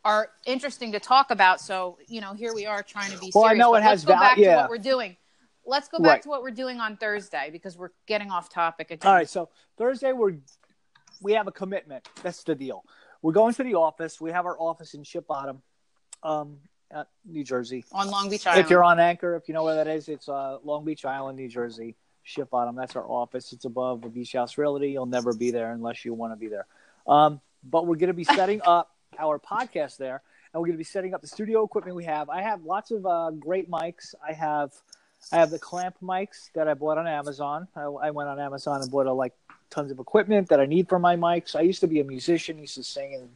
are 0.04 0.30
interesting 0.46 0.92
to 0.92 1.00
talk 1.00 1.30
about. 1.30 1.60
So 1.60 1.98
you 2.08 2.20
know, 2.20 2.32
here 2.34 2.54
we 2.54 2.64
are 2.66 2.82
trying 2.82 3.10
to 3.12 3.18
be 3.18 3.32
Well, 3.34 3.44
I 3.44 3.54
know 3.54 3.74
it 3.74 3.82
has 3.82 4.04
let's 4.04 4.04
go 4.04 4.12
val- 4.14 4.20
back 4.22 4.36
to 4.36 4.54
what 4.56 4.70
we're 4.70 4.78
doing. 4.78 5.16
Let's 5.68 5.88
go 5.88 5.98
back 5.98 6.06
Right. 6.08 6.22
to 6.22 6.28
what 6.28 6.42
we're 6.42 6.52
doing 6.52 6.78
on 6.80 6.96
Thursday 6.96 7.48
because 7.50 7.76
we're 7.76 7.90
getting 8.06 8.30
off 8.30 8.48
topic. 8.48 8.92
Again. 8.92 9.08
all 9.08 9.14
right 9.16 9.28
so 9.28 9.48
thursday 9.76 10.12
we're 10.12 10.34
we 11.20 11.32
have 11.32 11.48
a 11.48 11.52
commitment 11.52 12.06
that's 12.22 12.44
the 12.44 12.54
deal 12.54 12.84
we're 13.26 13.32
going 13.32 13.52
to 13.52 13.64
the 13.64 13.74
office. 13.74 14.20
We 14.20 14.30
have 14.30 14.46
our 14.46 14.56
office 14.56 14.94
in 14.94 15.02
ship 15.02 15.26
bottom 15.26 15.60
um 16.22 16.58
at 16.92 17.08
new 17.24 17.42
jersey. 17.42 17.84
On 17.90 18.08
Long 18.08 18.30
Beach 18.30 18.46
Island. 18.46 18.64
if 18.64 18.70
you're 18.70 18.84
on 18.84 19.00
anchor 19.00 19.34
if 19.34 19.48
you 19.48 19.54
know 19.54 19.64
where 19.64 19.74
that 19.74 19.88
is 19.88 20.08
it's 20.08 20.28
uh 20.28 20.58
long 20.62 20.84
beach 20.84 21.04
island 21.04 21.36
new 21.36 21.48
jersey. 21.48 21.96
Ship 22.22 22.48
bottom 22.48 22.76
that's 22.76 22.94
our 22.94 23.04
office. 23.04 23.52
It's 23.52 23.64
above 23.64 24.02
the 24.02 24.08
beach 24.08 24.34
house 24.34 24.56
realty. 24.56 24.92
You'll 24.92 25.06
never 25.06 25.34
be 25.34 25.50
there 25.50 25.72
unless 25.72 26.04
you 26.04 26.14
want 26.14 26.34
to 26.34 26.36
be 26.36 26.46
there. 26.46 26.66
Um 27.08 27.40
but 27.64 27.88
we're 27.88 27.96
going 27.96 28.14
to 28.14 28.14
be 28.14 28.22
setting 28.22 28.60
up 28.64 28.94
our 29.18 29.40
podcast 29.40 29.96
there 29.96 30.22
and 30.52 30.60
we're 30.60 30.68
going 30.68 30.76
to 30.76 30.78
be 30.78 30.84
setting 30.84 31.12
up 31.12 31.20
the 31.20 31.26
studio 31.26 31.64
equipment 31.64 31.96
we 31.96 32.04
have. 32.04 32.30
I 32.30 32.42
have 32.42 32.62
lots 32.62 32.92
of 32.92 33.04
uh, 33.04 33.32
great 33.32 33.68
mics. 33.68 34.14
I 34.24 34.34
have 34.34 34.70
i 35.32 35.36
have 35.36 35.50
the 35.50 35.58
clamp 35.58 35.96
mics 36.00 36.52
that 36.54 36.68
i 36.68 36.74
bought 36.74 36.98
on 36.98 37.08
amazon. 37.08 37.66
I, 37.74 37.82
I 37.82 38.10
went 38.12 38.28
on 38.28 38.38
amazon 38.38 38.82
and 38.82 38.90
bought 38.90 39.06
a, 39.06 39.12
like 39.12 39.32
tons 39.70 39.90
of 39.90 39.98
equipment 39.98 40.48
that 40.48 40.60
i 40.60 40.66
need 40.66 40.88
for 40.88 40.98
my 40.98 41.16
mics. 41.16 41.54
I 41.56 41.60
used 41.62 41.80
to 41.80 41.86
be 41.86 42.00
a 42.00 42.04
musician 42.04 42.58
used 42.58 42.74
to 42.76 42.84
sing 42.84 43.14
and 43.14 43.28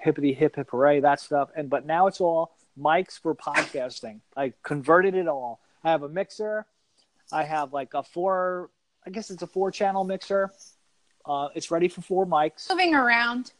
hippity 0.00 0.32
hip 0.32 0.56
hip 0.56 0.70
hooray 0.70 1.00
that 1.00 1.20
stuff. 1.20 1.50
And 1.56 1.68
but 1.68 1.86
now 1.86 2.06
it's 2.06 2.20
all 2.20 2.52
mics 2.80 3.18
for 3.18 3.34
podcasting. 3.34 4.20
I 4.36 4.52
converted 4.62 5.14
it 5.14 5.26
all. 5.28 5.60
I 5.84 5.90
have 5.90 6.02
a 6.02 6.08
mixer. 6.08 6.66
I 7.32 7.42
have 7.44 7.72
like 7.72 7.94
a 7.94 8.02
four 8.02 8.70
i 9.06 9.10
guess 9.10 9.30
it's 9.30 9.42
a 9.42 9.46
four 9.46 9.70
channel 9.70 10.04
mixer. 10.04 10.50
Uh, 11.24 11.48
it's 11.54 11.70
ready 11.70 11.88
for 11.88 12.00
four 12.00 12.26
mics. 12.26 12.70
Moving 12.70 12.94
around. 12.94 13.52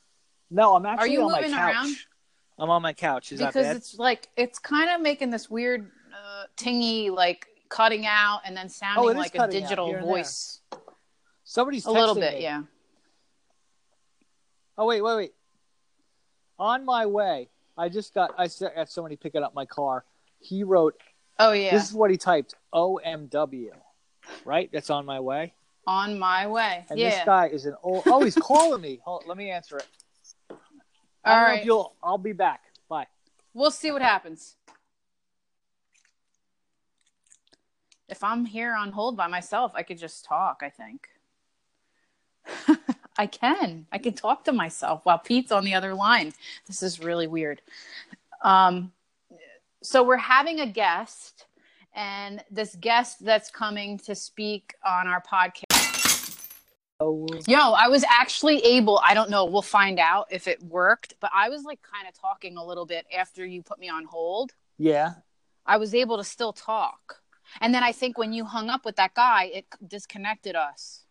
No 0.51 0.75
i'm 0.77 0.87
actually 0.87 1.09
Are 1.11 1.12
you 1.12 1.23
on 1.25 1.33
my 1.33 1.38
moving 1.40 1.55
couch. 1.55 1.75
around? 1.75 1.97
i'm 2.59 2.71
on 2.71 2.83
my 2.83 2.92
couch. 2.92 3.33
Is 3.33 3.40
that 3.40 3.53
because 3.53 3.77
it's 3.77 3.99
like 3.99 4.29
it's 4.37 4.59
kind 4.59 4.88
of 4.90 5.01
making 5.03 5.31
this 5.31 5.51
weird 5.51 5.90
uh, 6.12 6.44
tingy 6.57 7.11
like 7.11 7.47
cutting 7.68 8.07
out 8.07 8.40
and 8.47 8.57
then 8.57 8.68
sounding 8.68 9.05
Oh, 9.05 9.18
like 9.18 9.35
a 9.35 9.47
digital 9.47 9.92
voice. 10.01 10.61
there. 10.71 10.81
Somebody's 11.49 11.87
a 11.87 11.91
little 11.91 12.15
bit 12.15 12.35
me. 12.35 12.43
yeah 12.43 12.63
oh 14.77 14.85
wait 14.87 15.01
wait 15.01 15.17
wait 15.17 15.35
on 16.59 16.85
my 16.85 17.07
way 17.07 17.49
i 17.79 17.89
just 17.89 18.13
got 18.13 18.35
I 18.37 18.49
got 18.77 18.91
somebody 18.91 19.17
picking 19.17 19.43
up 19.43 19.55
my 19.55 19.65
car 19.65 20.05
he 20.41 20.63
wrote 20.63 20.95
oh 21.39 21.53
yeah 21.53 21.71
this 21.71 21.89
is 21.89 21.95
what 21.95 22.11
he 22.11 22.19
typed 22.19 22.55
omw 22.75 23.71
right 24.45 24.69
that's 24.71 24.91
on 24.91 25.07
my 25.07 25.21
way 25.21 25.55
on 25.87 26.19
my 26.19 26.47
way 26.47 26.85
And 26.91 27.01
yeah 27.01 27.09
this 27.09 27.21
guy 27.25 27.47
is 27.47 27.65
an 27.65 27.75
old. 27.83 28.03
Oh, 28.05 28.23
he's 28.23 28.35
calling 28.35 28.83
me. 28.83 29.01
Hold, 29.07 29.25
let 29.27 29.39
me 29.39 29.51
answer 29.51 29.79
it. 29.79 29.87
All 31.25 31.41
right. 31.43 31.65
you'll. 31.65 31.95
I'll 32.03 32.19
be 32.19 32.35
back. 32.35 32.61
Bye. 32.91 33.07
we'll 33.55 33.71
see 33.71 33.91
what 33.91 34.03
happens 34.03 34.57
if 38.09 38.23
i'm 38.23 38.45
here 38.45 38.75
on 38.75 38.93
hold 38.93 39.17
by 39.17 39.27
myself 39.27 39.73
i 39.75 39.83
could 39.83 39.99
just 39.99 40.25
talk 40.25 40.61
i 40.63 40.69
think 40.69 41.09
i 43.19 43.27
can 43.27 43.87
i 43.93 43.99
can 43.99 44.13
talk 44.13 44.45
to 44.45 44.53
myself 44.53 45.01
while 45.05 45.19
pete's 45.19 45.53
on 45.53 45.65
the 45.65 45.75
other 45.75 45.95
line 45.95 46.33
this 46.67 46.83
is 46.83 47.01
really 47.01 47.27
weird 47.27 47.61
um 48.43 48.93
so 49.83 50.03
we're 50.03 50.17
having 50.17 50.61
a 50.61 50.67
guest 50.67 51.47
and 51.95 52.43
this 52.51 52.77
guest 52.81 53.25
that's 53.25 53.51
coming 53.51 53.99
to 53.99 54.15
speak 54.15 54.75
on 54.85 55.07
our 55.07 55.23
podcast 55.23 55.89
Oh, 57.01 57.29
Yo, 57.47 57.57
I 57.57 57.87
was 57.87 58.05
actually 58.11 58.59
able, 58.65 59.01
I 59.05 59.15
don't 59.15 59.31
know, 59.31 59.45
we'll 59.45 59.63
find 59.63 60.01
out 60.01 60.27
if 60.33 60.49
it 60.49 60.61
worked, 60.65 61.15
but 61.21 61.31
I 61.33 61.49
was 61.49 61.63
like 61.63 61.81
kind 61.81 62.09
of 62.09 62.21
talking 62.21 62.57
a 62.57 62.65
little 62.65 62.87
bit 62.87 63.07
after 63.17 63.47
you 63.47 63.63
put 63.63 63.79
me 63.79 63.89
on 63.89 64.05
hold. 64.05 64.53
yeah. 64.79 65.13
I 65.65 65.77
was 65.77 65.95
able 65.95 66.17
to 66.17 66.25
still 66.25 66.53
talk. 66.53 67.21
And 67.61 67.75
then 67.75 67.83
I 67.85 67.93
think 67.93 68.17
when 68.17 68.33
you 68.33 68.45
hung 68.47 68.71
up 68.71 68.87
with 68.87 68.97
that 68.97 69.13
guy, 69.15 69.45
it 69.53 69.67
disconnected 69.87 70.57
us. 70.57 71.05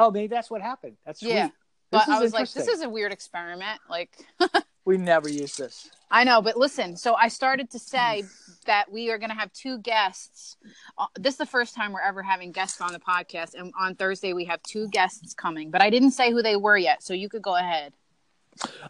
Oh, 0.00 0.10
maybe 0.10 0.28
that's 0.28 0.50
what 0.50 0.62
happened. 0.62 0.96
That's 1.04 1.22
Yeah. 1.22 1.44
sweet. 1.48 1.52
But 1.90 2.08
I 2.08 2.20
was 2.20 2.32
like, 2.32 2.50
this 2.50 2.68
is 2.68 2.82
a 2.82 2.88
weird 2.88 3.12
experiment. 3.12 3.80
Like, 3.88 4.16
We 4.86 4.96
never 4.96 5.28
use 5.28 5.56
this. 5.56 5.90
I 6.10 6.24
know, 6.24 6.40
but 6.40 6.56
listen. 6.56 6.96
So 6.96 7.14
I 7.14 7.28
started 7.28 7.70
to 7.72 7.78
say 7.78 8.24
that 8.64 8.90
we 8.90 9.10
are 9.10 9.18
going 9.18 9.28
to 9.28 9.36
have 9.36 9.52
two 9.52 9.78
guests. 9.78 10.56
Uh, 10.96 11.06
this 11.18 11.34
is 11.34 11.38
the 11.38 11.46
first 11.46 11.74
time 11.74 11.92
we're 11.92 12.00
ever 12.00 12.22
having 12.22 12.50
guests 12.50 12.80
on 12.80 12.92
the 12.92 12.98
podcast, 12.98 13.54
and 13.54 13.72
on 13.78 13.94
Thursday 13.94 14.32
we 14.32 14.46
have 14.46 14.62
two 14.62 14.88
guests 14.88 15.34
coming. 15.34 15.70
But 15.70 15.82
I 15.82 15.90
didn't 15.90 16.12
say 16.12 16.32
who 16.32 16.42
they 16.42 16.56
were 16.56 16.78
yet, 16.78 17.02
so 17.02 17.12
you 17.12 17.28
could 17.28 17.42
go 17.42 17.56
ahead. 17.56 17.92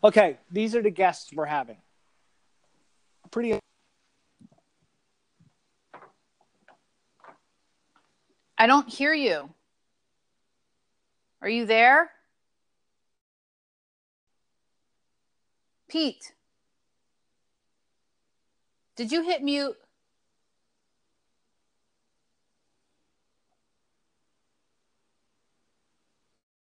Okay, 0.04 0.38
these 0.50 0.76
are 0.76 0.82
the 0.82 0.90
guests 0.90 1.32
we're 1.34 1.44
having. 1.44 1.78
Pretty. 3.32 3.58
I 8.56 8.66
don't 8.66 8.88
hear 8.88 9.12
you. 9.12 9.52
Are 11.42 11.48
you 11.48 11.64
there? 11.64 12.10
Pete. 15.88 16.32
Did 18.96 19.10
you 19.10 19.22
hit 19.22 19.42
mute? 19.42 19.76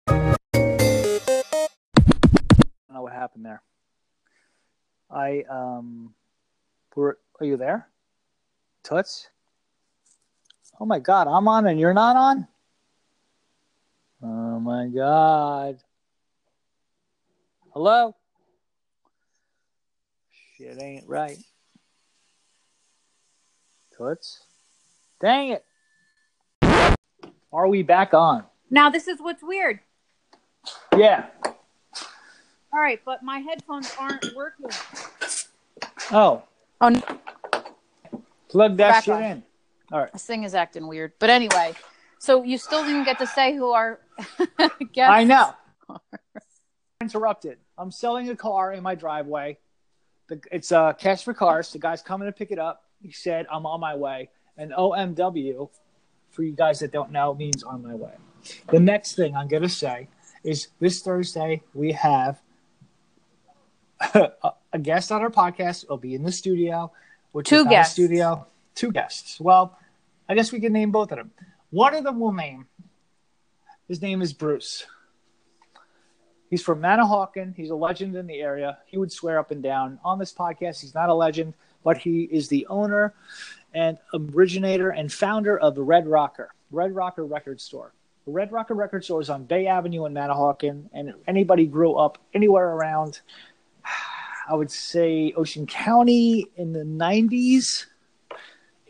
I 0.08 0.36
don't 2.88 2.94
know 2.94 3.02
what 3.02 3.12
happened 3.12 3.44
there. 3.44 3.62
I 5.10 5.44
um, 5.50 6.14
were 6.96 7.18
are 7.38 7.46
you 7.46 7.58
there, 7.58 7.88
Toots? 8.82 9.28
Oh 10.80 10.86
my 10.86 10.98
God, 10.98 11.28
I'm 11.28 11.46
on 11.46 11.66
and 11.66 11.78
you're 11.78 11.94
not 11.94 12.16
on. 12.16 12.48
Oh 14.24 14.58
my 14.60 14.86
God. 14.86 15.78
Hello. 17.72 18.14
Shit 20.56 20.80
ain't 20.80 21.06
right. 21.08 21.36
Toots. 23.96 24.40
Dang 25.20 25.50
it. 25.50 25.64
Are 27.52 27.68
we 27.68 27.82
back 27.82 28.14
on? 28.14 28.44
Now 28.70 28.88
this 28.90 29.06
is 29.08 29.20
what's 29.20 29.42
weird. 29.42 29.80
Yeah. 30.96 31.26
All 31.44 32.80
right, 32.80 33.00
but 33.04 33.22
my 33.22 33.38
headphones 33.38 33.92
aren't 33.98 34.24
working. 34.34 34.66
Oh, 36.10 36.42
Oh, 36.80 36.86
n- 36.88 37.02
plug 38.48 38.76
that 38.78 38.88
Back 38.90 39.04
shit 39.04 39.14
on. 39.14 39.22
in. 39.22 39.42
All 39.92 40.00
right. 40.00 40.12
this 40.12 40.24
thing 40.26 40.42
is 40.42 40.54
acting 40.54 40.88
weird. 40.88 41.12
But 41.20 41.30
anyway, 41.30 41.74
so 42.24 42.42
you 42.42 42.56
still 42.58 42.82
didn't 42.84 43.04
get 43.04 43.18
to 43.18 43.26
say 43.26 43.54
who 43.54 43.70
our 43.70 44.00
guest. 44.92 45.10
I 45.10 45.24
know. 45.24 45.54
Interrupted. 47.00 47.58
I'm 47.76 47.90
selling 47.90 48.30
a 48.30 48.36
car 48.36 48.72
in 48.72 48.82
my 48.82 48.94
driveway. 48.94 49.58
The, 50.28 50.40
it's 50.50 50.72
uh, 50.72 50.94
cash 50.94 51.22
for 51.22 51.34
cars. 51.34 51.70
The 51.72 51.78
guy's 51.78 52.00
coming 52.00 52.26
to 52.26 52.32
pick 52.32 52.50
it 52.50 52.58
up. 52.58 52.84
He 53.02 53.12
said, 53.12 53.46
I'm 53.52 53.66
on 53.66 53.78
my 53.80 53.94
way. 53.94 54.30
And 54.56 54.72
OMW, 54.72 55.68
for 56.30 56.42
you 56.42 56.52
guys 56.52 56.80
that 56.80 56.92
don't 56.92 57.12
know, 57.12 57.34
means 57.34 57.62
on 57.62 57.82
my 57.82 57.94
way. 57.94 58.12
The 58.70 58.80
next 58.80 59.16
thing 59.16 59.36
I'm 59.36 59.48
going 59.48 59.62
to 59.62 59.68
say 59.68 60.08
is 60.42 60.68
this 60.80 61.02
Thursday, 61.02 61.62
we 61.74 61.92
have 61.92 62.40
a, 64.14 64.30
a 64.72 64.78
guest 64.78 65.12
on 65.12 65.20
our 65.20 65.30
podcast. 65.30 65.84
It'll 65.84 65.98
be 65.98 66.14
in 66.14 66.22
the 66.22 66.32
studio, 66.32 66.90
which 67.32 67.48
Two 67.48 67.60
is 67.60 67.66
guests. 67.66 67.92
studio. 67.92 68.46
Two 68.74 68.92
guests. 68.92 69.38
Well, 69.40 69.76
I 70.26 70.34
guess 70.34 70.52
we 70.52 70.60
can 70.60 70.72
name 70.72 70.90
both 70.90 71.12
of 71.12 71.18
them. 71.18 71.32
One 71.74 71.96
of 71.96 72.04
them 72.04 72.20
will 72.20 72.32
name. 72.32 72.68
His 73.88 74.00
name 74.00 74.22
is 74.22 74.32
Bruce. 74.32 74.86
He's 76.48 76.62
from 76.62 76.80
Manahawkin. 76.80 77.56
He's 77.56 77.70
a 77.70 77.74
legend 77.74 78.14
in 78.14 78.28
the 78.28 78.40
area. 78.40 78.78
He 78.86 78.96
would 78.96 79.10
swear 79.10 79.40
up 79.40 79.50
and 79.50 79.60
down 79.60 79.98
on 80.04 80.20
this 80.20 80.32
podcast. 80.32 80.80
He's 80.80 80.94
not 80.94 81.08
a 81.08 81.14
legend, 81.14 81.52
but 81.82 81.98
he 81.98 82.28
is 82.30 82.46
the 82.46 82.64
owner 82.68 83.12
and 83.74 83.98
originator 84.14 84.90
and 84.90 85.12
founder 85.12 85.58
of 85.58 85.74
the 85.74 85.82
Red 85.82 86.06
Rocker, 86.06 86.54
Red 86.70 86.94
Rocker 86.94 87.26
Record 87.26 87.60
Store. 87.60 87.92
The 88.24 88.30
Red 88.30 88.52
Rocker 88.52 88.74
Record 88.74 89.04
Store 89.04 89.20
is 89.20 89.28
on 89.28 89.42
Bay 89.42 89.66
Avenue 89.66 90.04
in 90.04 90.14
Manahawkin, 90.14 90.90
and 90.92 91.12
anybody 91.26 91.66
grew 91.66 91.94
up 91.94 92.18
anywhere 92.34 92.68
around, 92.68 93.20
I 94.48 94.54
would 94.54 94.70
say 94.70 95.32
Ocean 95.36 95.66
County 95.66 96.46
in 96.56 96.72
the 96.72 96.84
90s, 96.84 97.86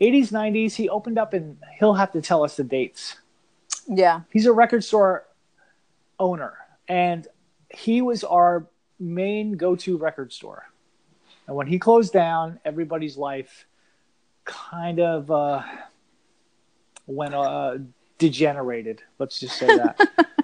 80s, 0.01 0.31
90s. 0.31 0.73
He 0.73 0.89
opened 0.89 1.17
up, 1.17 1.33
and 1.33 1.57
he'll 1.79 1.93
have 1.93 2.11
to 2.13 2.21
tell 2.21 2.43
us 2.43 2.57
the 2.57 2.63
dates. 2.63 3.17
Yeah. 3.87 4.21
he's 4.31 4.47
a 4.47 4.51
record 4.51 4.83
store 4.83 5.25
owner 6.19 6.53
and 6.87 7.27
he 7.69 8.01
was 8.01 8.23
our 8.23 8.65
main 8.99 9.57
go-to 9.57 9.97
record 9.97 10.33
store. 10.33 10.67
And 11.47 11.55
when 11.55 11.67
he 11.67 11.77
closed 11.77 12.13
down 12.13 12.59
everybody's 12.65 13.17
life 13.17 13.67
kind 14.43 14.99
of 14.99 15.29
uh, 15.29 15.61
went 17.05 17.33
uh, 17.33 17.77
degenerated. 18.17 19.01
Let's 19.19 19.39
just 19.39 19.57
say 19.57 19.67
that. 19.67 19.99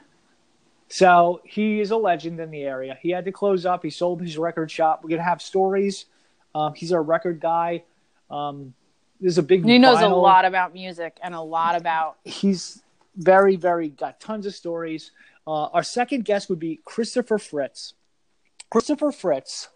So 0.93 1.39
he 1.45 1.79
is 1.79 1.91
a 1.91 1.95
legend 1.95 2.41
in 2.41 2.51
the 2.51 2.63
area. 2.63 2.97
He 3.01 3.11
had 3.11 3.23
to 3.23 3.31
close 3.31 3.65
up. 3.65 3.81
He 3.81 3.89
sold 3.89 4.21
his 4.21 4.37
record 4.37 4.69
shop. 4.69 5.05
We're 5.05 5.15
to 5.15 5.23
have 5.23 5.41
stories. 5.41 6.05
Um, 6.53 6.73
he's 6.73 6.91
our 6.91 7.01
record 7.01 7.39
guy. 7.39 7.83
Um, 8.29 8.73
there's 9.21 9.38
a 9.38 9.43
big 9.43 9.63
He 9.63 9.77
knows 9.77 10.01
a 10.01 10.10
lot 10.10 10.45
about 10.45 10.73
music 10.73 11.17
and 11.21 11.36
a 11.36 11.41
lot 11.41 11.75
about 11.75 12.17
he's 12.23 12.81
very, 13.15 13.55
very 13.55 13.89
got 13.89 14.19
tons 14.19 14.45
of 14.45 14.55
stories. 14.55 15.12
Uh, 15.45 15.65
our 15.65 15.84
second 15.84 16.25
guest 16.25 16.49
would 16.49 16.60
be 16.60 16.79
Christopher 16.86 17.38
Fritz. 17.38 17.93
Christopher 18.69 19.12
Fritz 19.12 19.69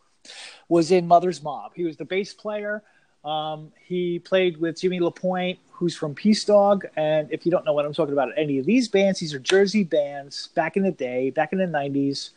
was 0.67 0.91
in 0.91 1.07
Mother's 1.07 1.43
Mob. 1.43 1.73
He 1.75 1.83
was 1.83 1.97
the 1.97 2.05
bass 2.05 2.33
player. 2.33 2.81
Um, 3.23 3.71
he 3.83 4.19
played 4.19 4.57
with 4.57 4.79
Jimmy 4.79 4.99
LaPointe, 4.99 5.59
who's 5.71 5.95
from 5.95 6.15
Peace 6.15 6.43
Dog. 6.45 6.85
And 6.95 7.31
if 7.31 7.45
you 7.45 7.51
don't 7.51 7.65
know 7.65 7.73
what 7.73 7.85
I'm 7.85 7.93
talking 7.93 8.13
about, 8.13 8.29
any 8.37 8.59
of 8.59 8.65
these 8.65 8.87
bands, 8.87 9.19
these 9.19 9.33
are 9.33 9.39
Jersey 9.39 9.83
bands 9.83 10.49
back 10.55 10.77
in 10.77 10.83
the 10.83 10.91
day, 10.91 11.29
back 11.31 11.51
in 11.51 11.59
the 11.59 11.65
90s. 11.65 12.29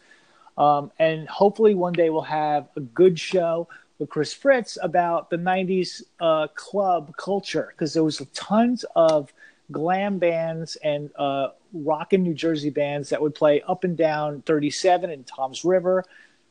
Um, 0.56 0.90
and 0.98 1.28
hopefully 1.28 1.74
one 1.74 1.92
day 1.92 2.10
we'll 2.10 2.22
have 2.22 2.68
a 2.76 2.80
good 2.80 3.18
show 3.18 3.68
with 3.98 4.08
Chris 4.08 4.32
Fritz 4.32 4.78
about 4.80 5.30
the 5.30 5.36
90s 5.36 6.02
uh, 6.20 6.46
club 6.54 7.16
culture 7.16 7.68
because 7.70 7.94
there 7.94 8.04
was 8.04 8.22
tons 8.32 8.84
of 8.94 9.32
glam 9.70 10.18
bands 10.18 10.76
and 10.76 11.10
uh, 11.16 11.48
rock 11.72 12.12
in 12.12 12.22
New 12.22 12.34
Jersey 12.34 12.70
bands 12.70 13.10
that 13.10 13.20
would 13.20 13.34
play 13.34 13.62
up 13.62 13.84
and 13.84 13.96
down 13.96 14.42
37 14.42 15.10
and 15.10 15.26
Toms 15.26 15.64
River. 15.64 16.04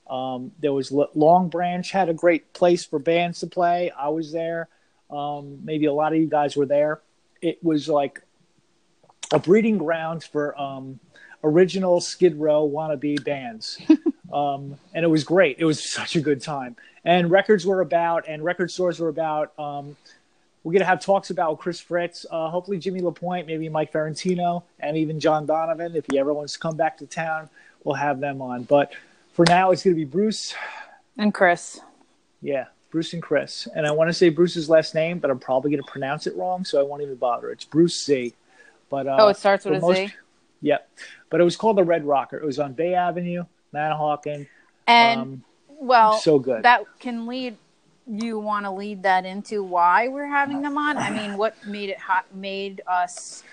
Um, 0.10 0.52
there 0.60 0.74
was 0.74 0.92
Long 0.92 1.50
Branch 1.50 1.90
had 1.90 2.10
a 2.10 2.14
great 2.14 2.54
place 2.54 2.86
for 2.86 3.00
bands 3.00 3.42
to 3.42 3.48
play. 3.48 3.92
I 3.92 4.10
was 4.10 4.32
there. 4.32 4.70
Um, 5.10 5.60
maybe 5.64 5.86
a 5.86 5.94
lot 5.94 6.14
of 6.14 6.20
you 6.20 6.28
guys 6.28 6.56
were 6.56 6.66
there. 6.66 7.02
It 7.42 7.64
was 7.64 7.88
like 7.88 8.22
a 9.32 9.40
breeding 9.40 9.78
ground 9.78 10.24
for 10.24 10.60
um, 10.60 11.00
original 11.48 12.02
Skid 12.02 12.36
Row 12.38 12.68
wannabe 12.70 13.24
bands. 13.24 13.80
um, 14.34 14.78
and 14.94 15.04
it 15.04 15.08
was 15.08 15.24
great. 15.24 15.58
It 15.60 15.66
was 15.66 15.84
such 15.84 16.16
a 16.16 16.22
good 16.22 16.42
time. 16.42 16.76
And 17.06 17.32
records 17.32 17.66
were 17.66 17.82
about, 17.82 18.28
and 18.28 18.44
record 18.44 18.70
stores 18.72 19.00
were 19.00 19.10
about. 19.10 19.58
Um, 19.60 19.96
we're 20.64 20.74
going 20.74 20.82
to 20.82 20.86
have 20.88 21.00
talks 21.02 21.30
about 21.30 21.60
Chris 21.60 21.80
Fritz, 21.80 22.26
uh, 22.30 22.50
hopefully 22.50 22.78
Jimmy 22.78 23.00
LaPointe, 23.00 23.48
maybe 23.48 23.70
Mike 23.70 23.94
Ferrantino, 23.94 24.64
and 24.82 24.98
even 24.98 25.20
John 25.20 25.46
Donovan. 25.46 25.96
If 25.96 26.06
he 26.12 26.20
ever 26.20 26.34
wants 26.34 26.54
to 26.54 26.60
come 26.60 26.76
back 26.76 26.98
to 26.98 27.06
town, 27.06 27.50
we'll 27.86 27.96
have 27.96 28.20
them 28.20 28.42
on. 28.42 28.64
But 28.64 28.92
for 29.32 29.46
now, 29.48 29.72
it's 29.72 29.84
going 29.84 29.96
to 29.96 30.00
be 30.00 30.04
Bruce. 30.04 30.54
and 31.18 31.34
Chris. 31.34 31.80
Yeah, 32.42 32.66
Bruce 32.92 33.14
and 33.14 33.22
Chris. 33.24 33.68
And 33.74 33.88
I 33.88 33.92
want 33.92 34.10
to 34.10 34.14
say 34.14 34.28
Bruce's 34.28 34.70
last 34.70 34.94
name, 34.94 35.20
but 35.20 35.32
I'm 35.32 35.40
probably 35.40 35.72
going 35.72 35.82
to 35.84 35.90
pronounce 35.90 36.28
it 36.28 36.36
wrong, 36.36 36.66
so 36.66 36.80
I 36.80 36.84
won't 36.84 37.02
even 37.02 37.16
bother. 37.16 37.50
It's 37.50 37.64
Bruce 37.64 38.04
Z. 38.04 38.34
But 38.90 39.08
uh, 39.08 39.16
Oh, 39.20 39.28
it 39.30 39.38
starts 39.38 39.64
with 39.64 39.76
a 39.78 39.80
most- 39.80 39.96
Z. 39.96 40.14
Yep. 40.62 40.90
But 41.30 41.42
it 41.42 41.44
was 41.44 41.56
called 41.56 41.78
the 41.78 41.84
Red 41.84 42.06
Rocker. 42.06 42.38
It 42.38 42.46
was 42.46 42.60
on 42.60 42.74
Bay 42.74 42.94
Avenue, 42.94 43.44
Manahawkin. 43.74 44.48
And 44.88 45.20
um, 45.20 45.44
well, 45.68 46.14
so 46.14 46.40
good. 46.40 46.64
that 46.64 46.84
can 47.00 47.28
lead 47.28 47.58
you 48.10 48.40
want 48.40 48.66
to 48.66 48.72
lead 48.72 49.04
that 49.04 49.26
into 49.26 49.64
why 49.64 50.08
we're 50.08 50.28
having 50.28 50.62
them 50.62 50.78
on. 50.78 50.98
I 50.98 51.10
mean, 51.10 51.38
what 51.38 51.56
made 51.68 51.90
it 51.90 52.00
hot? 52.00 52.26
Made 52.34 52.82
us 52.88 53.44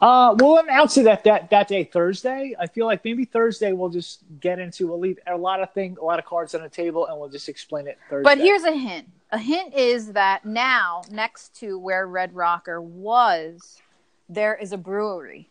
Uh, 0.00 0.34
we'll 0.38 0.58
announce 0.58 0.96
it 0.96 1.06
at 1.06 1.24
that 1.24 1.50
that 1.50 1.68
day 1.68 1.84
Thursday. 1.84 2.54
I 2.58 2.66
feel 2.66 2.86
like 2.86 3.04
maybe 3.04 3.24
Thursday 3.24 3.72
we'll 3.72 3.90
just 3.90 4.20
get 4.40 4.58
into 4.58 4.88
we'll 4.88 4.98
leave 4.98 5.18
a 5.26 5.36
lot 5.36 5.62
of 5.62 5.72
thing, 5.72 5.96
a 6.00 6.04
lot 6.04 6.18
of 6.18 6.24
cards 6.24 6.54
on 6.54 6.62
the 6.62 6.68
table, 6.68 7.06
and 7.06 7.18
we'll 7.18 7.28
just 7.28 7.48
explain 7.48 7.86
it 7.86 7.98
Thursday. 8.10 8.24
But 8.24 8.38
here's 8.38 8.64
a 8.64 8.72
hint. 8.72 9.08
A 9.30 9.38
hint 9.38 9.74
is 9.74 10.12
that 10.12 10.44
now, 10.44 11.02
next 11.10 11.56
to 11.60 11.78
where 11.78 12.06
Red 12.06 12.34
Rocker 12.34 12.82
was, 12.82 13.80
there 14.28 14.54
is 14.54 14.72
a 14.72 14.76
brewery 14.76 15.48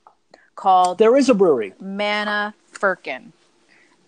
called 0.56 0.98
there 0.98 1.16
is 1.16 1.30
a 1.30 1.34
brewery. 1.34 1.74
Mana 1.80 2.54
Firkin. 2.72 3.34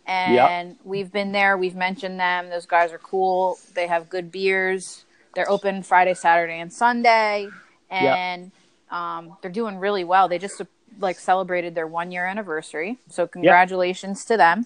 And 0.05 0.75
we've 0.83 1.11
been 1.11 1.31
there. 1.31 1.57
We've 1.57 1.75
mentioned 1.75 2.19
them. 2.19 2.49
Those 2.49 2.65
guys 2.65 2.91
are 2.91 2.97
cool. 2.97 3.57
They 3.73 3.87
have 3.87 4.09
good 4.09 4.31
beers. 4.31 5.05
They're 5.33 5.49
open 5.49 5.81
Friday, 5.83 6.13
Saturday, 6.13 6.59
and 6.59 6.71
Sunday. 6.71 7.47
And 7.89 8.51
um, 8.91 9.37
they're 9.41 9.51
doing 9.51 9.77
really 9.77 10.03
well. 10.03 10.27
They 10.27 10.39
just 10.39 10.61
like 10.99 11.17
celebrated 11.17 11.73
their 11.73 11.87
one 11.87 12.11
year 12.11 12.25
anniversary. 12.25 12.97
So 13.09 13.27
congratulations 13.27 14.25
to 14.25 14.37
them. 14.37 14.65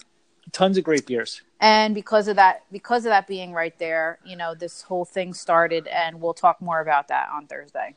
tons 0.52 0.76
of 0.78 0.84
great 0.84 1.06
beers. 1.06 1.42
And 1.60 1.94
because 1.94 2.28
of 2.28 2.36
that, 2.36 2.64
because 2.70 3.04
of 3.04 3.10
that 3.10 3.26
being 3.26 3.52
right 3.52 3.78
there, 3.78 4.18
you 4.24 4.36
know, 4.36 4.54
this 4.54 4.82
whole 4.82 5.04
thing 5.04 5.34
started, 5.34 5.86
and 5.88 6.20
we'll 6.20 6.34
talk 6.34 6.60
more 6.60 6.80
about 6.80 7.08
that 7.08 7.28
on 7.32 7.46
Thursday. 7.46 7.94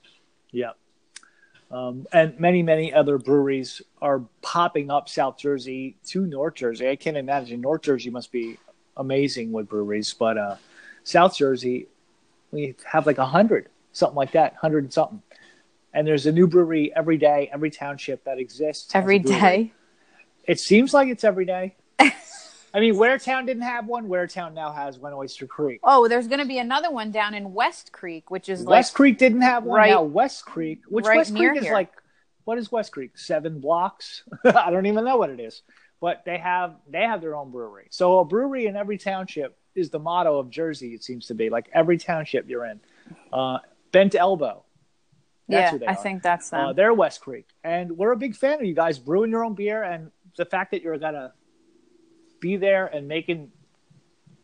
Yeah. 0.51 0.71
Um, 1.71 2.05
and 2.11 2.37
many, 2.39 2.63
many 2.63 2.93
other 2.93 3.17
breweries 3.17 3.81
are 4.01 4.21
popping 4.41 4.91
up 4.91 5.07
South 5.07 5.37
Jersey 5.37 5.95
to 6.07 6.25
North 6.25 6.55
Jersey. 6.55 6.89
I 6.89 6.95
can't 6.95 7.15
imagine 7.17 7.61
North 7.61 7.83
Jersey 7.83 8.09
must 8.09 8.31
be 8.31 8.57
amazing 8.97 9.51
with 9.51 9.69
breweries, 9.69 10.13
but 10.13 10.37
uh, 10.37 10.55
South 11.03 11.35
Jersey, 11.35 11.87
we 12.51 12.75
have 12.85 13.07
like 13.07 13.19
a 13.19 13.25
hundred, 13.25 13.69
something 13.93 14.17
like 14.17 14.33
that, 14.33 14.55
hundred 14.55 14.83
and 14.83 14.93
something. 14.93 15.21
And 15.93 16.05
there's 16.05 16.25
a 16.25 16.31
new 16.31 16.47
brewery 16.47 16.93
every 16.95 17.17
day, 17.17 17.49
every 17.53 17.71
township 17.71 18.23
that 18.25 18.37
exists. 18.37 18.93
Every 18.93 19.19
day. 19.19 19.73
It 20.45 20.59
seems 20.59 20.93
like 20.93 21.07
it's 21.07 21.23
every 21.23 21.45
day. 21.45 21.75
I 22.73 22.79
mean, 22.79 22.95
Waretown 22.95 23.45
didn't 23.45 23.63
have 23.63 23.85
one. 23.87 24.07
Waretown 24.07 24.53
now 24.53 24.71
has 24.71 24.97
one. 24.97 25.13
Oyster 25.13 25.45
Creek. 25.45 25.81
Oh, 25.83 26.07
there's 26.07 26.27
going 26.27 26.39
to 26.39 26.45
be 26.45 26.59
another 26.59 26.89
one 26.91 27.11
down 27.11 27.33
in 27.33 27.53
West 27.53 27.91
Creek, 27.91 28.31
which 28.31 28.47
is 28.49 28.63
West 28.63 28.91
like 28.91 28.95
Creek 28.95 29.17
didn't 29.17 29.41
have 29.41 29.63
one. 29.65 29.77
right- 29.77 29.89
now 29.91 30.03
West 30.03 30.45
Creek, 30.45 30.81
which 30.87 31.05
right 31.05 31.17
West 31.17 31.35
Creek 31.35 31.57
is 31.57 31.63
here. 31.63 31.73
like, 31.73 31.91
what 32.45 32.57
is 32.57 32.71
West 32.71 32.91
Creek? 32.91 33.17
Seven 33.17 33.59
blocks? 33.59 34.23
I 34.45 34.71
don't 34.71 34.85
even 34.85 35.03
know 35.05 35.17
what 35.17 35.29
it 35.29 35.39
is. 35.39 35.61
But 35.99 36.23
they 36.25 36.37
have 36.39 36.75
they 36.89 37.01
have 37.03 37.21
their 37.21 37.35
own 37.35 37.51
brewery. 37.51 37.87
So 37.91 38.19
a 38.19 38.25
brewery 38.25 38.65
in 38.65 38.75
every 38.75 38.97
township 38.97 39.57
is 39.75 39.91
the 39.91 39.99
motto 39.99 40.39
of 40.39 40.49
Jersey. 40.49 40.93
It 40.95 41.03
seems 41.03 41.27
to 41.27 41.35
be 41.35 41.49
like 41.51 41.69
every 41.73 41.97
township 41.99 42.49
you're 42.49 42.65
in. 42.65 42.79
Uh, 43.31 43.59
Bent 43.91 44.15
Elbow. 44.15 44.63
That's 45.47 45.65
yeah, 45.67 45.71
who 45.71 45.79
they 45.79 45.85
I 45.87 45.91
are. 45.91 45.95
think 45.95 46.23
that's 46.23 46.49
them. 46.49 46.59
Uh, 46.67 46.73
they're 46.73 46.93
West 46.93 47.21
Creek, 47.21 47.45
and 47.63 47.91
we're 47.97 48.13
a 48.13 48.17
big 48.17 48.35
fan 48.35 48.55
of 48.55 48.65
you 48.65 48.73
guys 48.73 48.97
brewing 48.97 49.29
your 49.29 49.43
own 49.45 49.53
beer, 49.53 49.83
and 49.83 50.09
the 50.37 50.45
fact 50.45 50.71
that 50.71 50.81
you're 50.81 50.97
gonna 50.97 51.33
be 52.41 52.57
there 52.57 52.87
and 52.87 53.07
making 53.07 53.51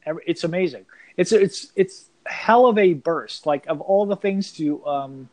every, 0.06 0.24
it's 0.26 0.46
amazing. 0.46 0.86
It's 1.18 1.34
it's 1.34 1.74
it's 1.76 2.06
hell 2.26 2.68
of 2.68 2.78
a 2.78 2.94
burst. 2.94 3.46
Like 3.46 3.66
of 3.68 3.82
all 3.82 4.06
the 4.06 4.16
things 4.16 4.54
to 4.54 4.86
um, 4.86 5.30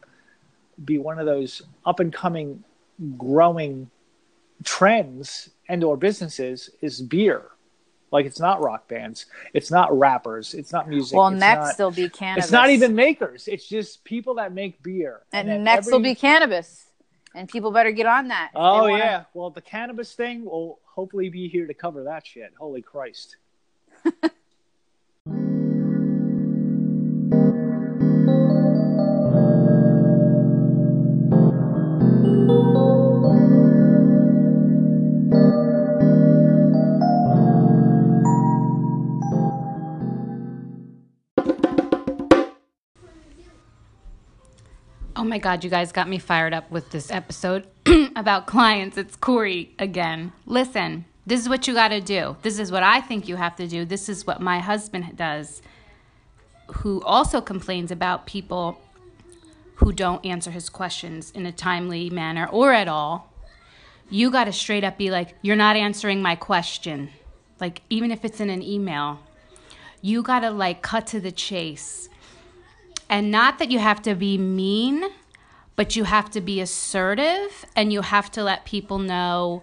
be 0.85 0.99
one 0.99 1.21
of 1.21 1.27
those 1.27 1.63
up 1.87 2.01
and 2.01 2.13
coming, 2.13 2.65
growing 3.17 3.91
trends 4.65 5.51
and 5.69 5.85
or 5.85 5.97
businesses 5.97 6.71
is 6.81 7.01
beer. 7.01 7.45
Like 8.11 8.27
it's 8.27 8.39
not 8.39 8.63
rock 8.63 8.87
bands, 8.87 9.27
it's 9.55 9.73
not 9.73 9.97
rappers, 9.97 10.55
it's 10.55 10.73
not 10.73 10.89
music. 10.89 11.19
well, 11.19 11.33
next 11.33 11.67
not, 11.67 11.77
there'll 11.77 11.91
be 11.91 12.09
cannabis. 12.09 12.45
it's 12.45 12.53
not 12.53 12.71
even 12.71 12.95
makers. 12.95 13.49
It's 13.49 13.69
just 13.69 14.05
people 14.05 14.35
that 14.35 14.53
make 14.53 14.81
beer. 14.83 15.23
and, 15.33 15.49
then 15.49 15.65
next 15.65 15.91
will 15.91 15.99
be 15.99 16.15
cannabis, 16.15 16.87
and 17.35 17.49
people 17.49 17.71
better 17.71 17.91
get 17.91 18.07
on 18.07 18.29
that. 18.29 18.51
Oh 18.55 18.83
wanna- 18.83 18.99
yeah. 18.99 19.25
Well, 19.35 19.51
the 19.51 19.61
cannabis 19.61 20.15
thing 20.15 20.45
will 20.45 20.79
hopefully 20.85 21.29
be 21.29 21.49
here 21.49 21.67
to 21.67 21.75
cover 21.75 22.05
that 22.05 22.27
shit. 22.27 22.53
Holy 22.59 22.83
Christ. 22.83 23.37
my 45.35 45.39
God, 45.39 45.65
you 45.65 45.69
guys 45.69 45.91
got 45.91 46.09
me 46.09 46.19
fired 46.19 46.55
up 46.55 46.71
with 46.71 46.91
this 46.91 47.11
episode 47.11 47.67
about 48.15 48.47
clients. 48.47 48.97
It's 48.97 49.17
Corey 49.17 49.75
again. 49.81 50.33
Listen, 50.47 51.07
this 51.27 51.41
is 51.41 51.49
what 51.49 51.67
you 51.67 51.75
got 51.75 51.89
to 51.89 52.01
do. 52.01 52.37
This 52.43 52.61
is 52.61 52.71
what 52.71 52.85
I 52.85 53.01
think 53.01 53.27
you 53.27 53.35
have 53.35 53.57
to 53.57 53.67
do. 53.67 53.85
This 53.85 54.09
is 54.09 54.29
what 54.29 54.41
my 54.41 54.61
husband 54.61 55.17
does, 55.17 55.61
who 56.69 57.03
also 57.03 57.41
complains 57.41 57.91
about 57.91 58.29
people 58.29 58.81
who 59.75 59.91
don't 59.91 60.25
answer 60.25 60.53
his 60.53 60.69
questions 60.69 61.33
in 61.33 61.47
a 61.47 61.51
timely 61.51 62.11
manner 62.11 62.47
or 62.47 62.73
at 62.73 62.87
all. 62.87 63.33
You 64.09 64.31
got 64.31 64.45
to 64.45 64.53
straight 64.53 64.85
up 64.85 64.99
be 64.99 65.11
like, 65.11 65.35
You're 65.43 65.57
not 65.57 65.75
answering 65.75 66.23
my 66.23 66.37
question. 66.37 67.11
Like, 67.59 67.83
even 67.91 68.13
if 68.13 68.25
it's 68.25 68.39
in 68.39 68.51
an 68.51 68.63
email, 68.63 69.19
you 70.01 70.23
got 70.23 70.41
to 70.41 70.53
like 70.53 70.81
cut 70.81 71.09
to 71.09 71.19
the 71.19 71.33
chase 71.33 72.09
and 73.09 73.31
not 73.31 73.59
that 73.59 73.71
you 73.71 73.79
have 73.79 74.03
to 74.03 74.15
be 74.15 74.39
mean, 74.39 75.05
but 75.77 75.97
you 75.97 76.05
have 76.05 76.31
to 76.31 76.41
be 76.41 76.61
assertive 76.61 77.67
and 77.75 77.93
you 77.93 78.03
have 78.03 78.31
to 78.33 78.43
let 78.43 78.65
people 78.65 78.99
know 78.99 79.63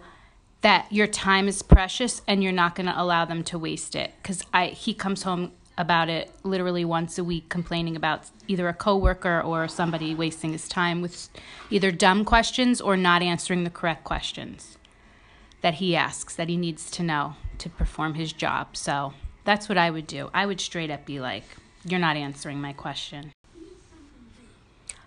that 0.61 0.91
your 0.91 1.07
time 1.07 1.47
is 1.47 1.61
precious 1.61 2.21
and 2.27 2.43
you're 2.43 2.51
not 2.51 2.75
going 2.75 2.85
to 2.85 3.01
allow 3.01 3.25
them 3.25 3.43
to 3.43 3.57
waste 3.57 3.95
it 3.95 4.13
cuz 4.23 4.43
I 4.53 4.67
he 4.67 4.93
comes 4.93 5.23
home 5.23 5.51
about 5.77 6.09
it 6.09 6.31
literally 6.43 6.85
once 6.85 7.17
a 7.17 7.23
week 7.23 7.49
complaining 7.49 7.95
about 7.95 8.29
either 8.47 8.67
a 8.67 8.73
coworker 8.73 9.41
or 9.41 9.67
somebody 9.67 10.13
wasting 10.13 10.51
his 10.51 10.67
time 10.67 11.01
with 11.01 11.29
either 11.69 11.91
dumb 11.91 12.23
questions 12.23 12.79
or 12.81 12.95
not 12.95 13.21
answering 13.21 13.63
the 13.63 13.69
correct 13.69 14.03
questions 14.03 14.77
that 15.61 15.75
he 15.75 15.95
asks 15.95 16.35
that 16.35 16.49
he 16.49 16.57
needs 16.57 16.91
to 16.91 17.03
know 17.03 17.35
to 17.57 17.69
perform 17.69 18.15
his 18.15 18.33
job. 18.33 18.75
So, 18.75 19.13
that's 19.43 19.69
what 19.69 19.77
I 19.77 19.89
would 19.89 20.07
do. 20.07 20.29
I 20.33 20.45
would 20.45 20.61
straight 20.61 20.91
up 20.91 21.05
be 21.05 21.19
like, 21.19 21.43
You're 21.83 21.99
not 21.99 22.17
answering 22.17 22.61
my 22.61 22.73
question. 22.73 23.31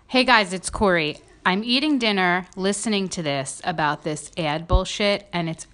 Hey 0.07 0.23
guys, 0.23 0.53
it's 0.53 0.69
Corey. 0.69 1.17
I'm 1.43 1.63
eating 1.63 1.97
dinner 1.97 2.45
listening 2.55 3.09
to 3.09 3.23
this 3.23 3.59
about 3.63 4.03
this 4.03 4.29
ad 4.37 4.67
bullshit, 4.67 5.27
and 5.33 5.49
it's 5.49 5.65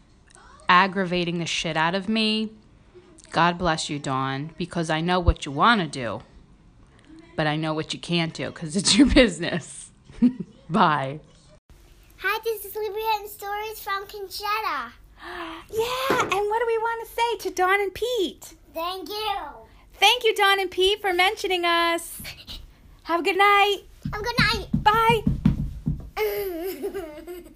aggravating 0.70 1.40
the 1.40 1.46
shit 1.46 1.76
out 1.76 1.96
of 1.96 2.08
me. 2.08 2.50
God 3.32 3.58
bless 3.58 3.90
you, 3.90 4.00
Dawn, 4.00 4.52
because 4.58 4.90
I 4.90 5.02
know 5.02 5.20
what 5.20 5.46
you 5.46 5.52
want 5.52 5.82
to 5.82 5.88
do, 5.88 6.22
but 7.36 7.46
I 7.46 7.58
know 7.58 7.74
what 7.74 7.94
you 7.94 8.00
can't 8.00 8.34
do 8.34 8.48
because 8.48 8.78
it's 8.78 8.98
your 8.98 9.08
business. 9.08 9.92
Bye. 10.70 11.20
Hi, 12.20 12.40
this 12.46 12.64
is 12.64 12.74
Libya 12.74 13.04
and 13.20 13.30
Stories 13.30 13.80
from 13.82 14.06
Conchetta. 14.06 14.92
Yeah, 15.70 16.22
and 16.22 16.32
what 16.32 16.60
do 16.60 16.66
we 16.68 16.78
want 16.78 17.08
to 17.08 17.14
say 17.14 17.50
to 17.50 17.56
Dawn 17.56 17.82
and 17.82 17.94
Pete? 17.94 18.54
Thank 18.74 19.10
you. 19.10 19.38
Thank 19.94 20.24
you, 20.24 20.34
Dawn 20.34 20.60
and 20.60 20.72
Pete, 20.72 21.02
for 21.02 21.14
mentioning 21.14 21.66
us. 21.66 22.22
Have 23.04 23.20
a 23.20 23.24
good 23.24 23.38
night. 23.38 23.84
Have 24.06 24.22
a 24.22 24.24
good 24.24 24.36
night. 24.40 24.68
Bye. 24.84 25.22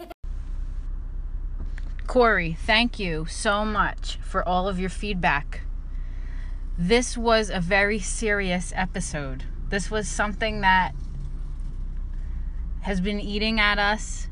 Corey, 2.08 2.58
thank 2.66 3.00
you 3.00 3.26
so 3.26 3.66
much 3.66 4.18
for 4.22 4.48
all 4.48 4.68
of 4.68 4.80
your 4.80 4.90
feedback. 4.90 5.62
This 6.78 7.18
was 7.18 7.50
a 7.50 7.60
very 7.60 8.00
serious 8.00 8.72
episode. 8.76 9.46
This 9.70 9.90
was 9.90 10.08
something 10.08 10.62
that 10.62 10.94
has 12.82 13.02
been 13.02 13.20
eating 13.20 13.60
at 13.60 13.80
us 13.80 14.28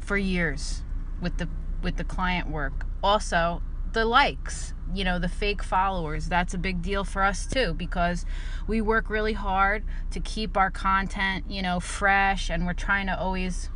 for 0.00 0.16
years 0.16 0.82
with 1.20 1.36
the 1.38 1.48
with 1.82 1.96
the 1.96 2.04
client 2.04 2.48
work. 2.48 2.86
Also, 3.02 3.60
the 3.94 4.04
likes, 4.04 4.74
you 4.92 5.04
know, 5.04 5.18
the 5.18 5.28
fake 5.28 5.62
followers. 5.62 6.28
That's 6.28 6.52
a 6.52 6.58
big 6.58 6.82
deal 6.82 7.04
for 7.04 7.22
us 7.22 7.46
too 7.46 7.72
because 7.72 8.26
we 8.66 8.80
work 8.80 9.08
really 9.08 9.32
hard 9.32 9.84
to 10.10 10.20
keep 10.20 10.56
our 10.56 10.70
content, 10.70 11.44
you 11.48 11.62
know, 11.62 11.80
fresh 11.80 12.50
and 12.50 12.66
we're 12.66 12.74
trying 12.74 13.06
to 13.06 13.18
always 13.18 13.70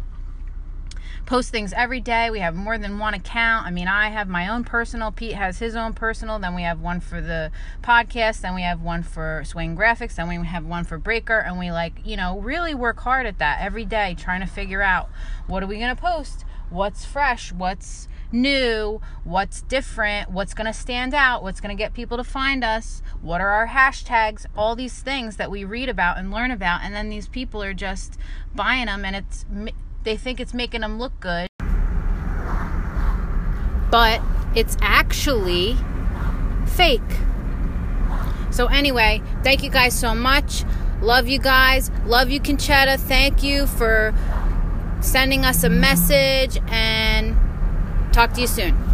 post 1.29 1.51
things 1.51 1.73
every 1.75 2.01
day. 2.01 2.31
We 2.31 2.41
have 2.41 2.55
more 2.55 2.79
than 2.79 2.99
one 2.99 3.15
account. 3.15 3.67
I 3.67 3.71
mean, 3.71 3.87
I 3.87 4.09
have 4.09 4.29
my 4.29 4.49
own 4.49 4.65
personal, 4.65 5.13
Pete 5.13 5.35
has 5.35 5.59
his 5.59 5.77
own 5.77 5.93
personal, 5.93 6.39
then 6.39 6.55
we 6.55 6.63
have 6.63 6.81
one 6.81 7.01
for 7.01 7.21
the 7.21 7.53
podcast, 7.83 8.41
then 8.41 8.55
we 8.55 8.63
have 8.63 8.81
one 8.81 9.03
for 9.03 9.43
Swing 9.45 9.77
Graphics, 9.77 10.15
then 10.15 10.29
we 10.29 10.37
have 10.47 10.65
one 10.65 10.85
for 10.85 10.97
Breaker, 10.97 11.39
and 11.39 11.59
we 11.59 11.71
like, 11.71 12.01
you 12.05 12.17
know, 12.17 12.41
really 12.41 12.75
work 12.75 13.01
hard 13.01 13.27
at 13.27 13.39
that 13.39 13.61
every 13.61 13.85
day 13.85 14.17
trying 14.19 14.41
to 14.41 14.47
figure 14.47 14.83
out 14.83 15.11
what 15.47 15.63
are 15.63 15.67
we 15.67 15.79
going 15.79 15.95
to 15.95 16.01
post? 16.01 16.45
What's 16.71 17.05
fresh? 17.05 17.53
What's 17.53 18.09
new? 18.31 19.01
What's 19.25 19.63
different? 19.63 20.31
What's 20.31 20.53
going 20.53 20.67
to 20.67 20.73
stand 20.73 21.15
out? 21.15 21.43
What's 21.43 21.61
going 21.61 21.75
to 21.75 21.81
get 21.81 21.95
people 21.95 22.17
to 22.19 22.25
find 22.25 22.63
us? 22.63 23.03
What 23.23 23.41
are 23.41 23.49
our 23.49 23.69
hashtags? 23.69 24.47
All 24.57 24.77
these 24.77 25.01
things 25.01 25.37
that 25.37 25.51
we 25.51 25.65
read 25.65 25.89
about 25.89 26.19
and 26.19 26.31
learn 26.31 26.51
about, 26.51 26.83
and 26.83 26.95
then 26.95 27.09
these 27.09 27.27
people 27.27 27.63
are 27.63 27.75
just 27.75 28.19
buying 28.55 28.87
them 28.87 29.05
and 29.05 29.17
it's 29.17 29.47
they 30.05 30.17
think 30.17 30.41
it's 30.41 30.55
making 30.55 30.83
them 30.83 30.99
look 30.99 31.19
good. 31.21 31.49
But 33.91 34.21
it's 34.55 34.77
actually 34.81 35.77
fake. 36.67 37.01
So, 38.51 38.67
anyway, 38.67 39.23
thank 39.43 39.63
you 39.63 39.71
guys 39.71 39.99
so 39.99 40.15
much. 40.15 40.65
Love 41.01 41.29
you 41.29 41.39
guys. 41.39 41.91
Love 42.05 42.31
you, 42.31 42.41
Conchetta. 42.41 42.99
Thank 42.99 43.43
you 43.43 43.67
for 43.67 44.15
sending 45.01 45.45
us 45.45 45.65
a 45.65 45.69
message 45.69 46.59
and 46.69 47.37
talk 48.13 48.33
to 48.35 48.41
you 48.41 48.47
soon. 48.47 48.88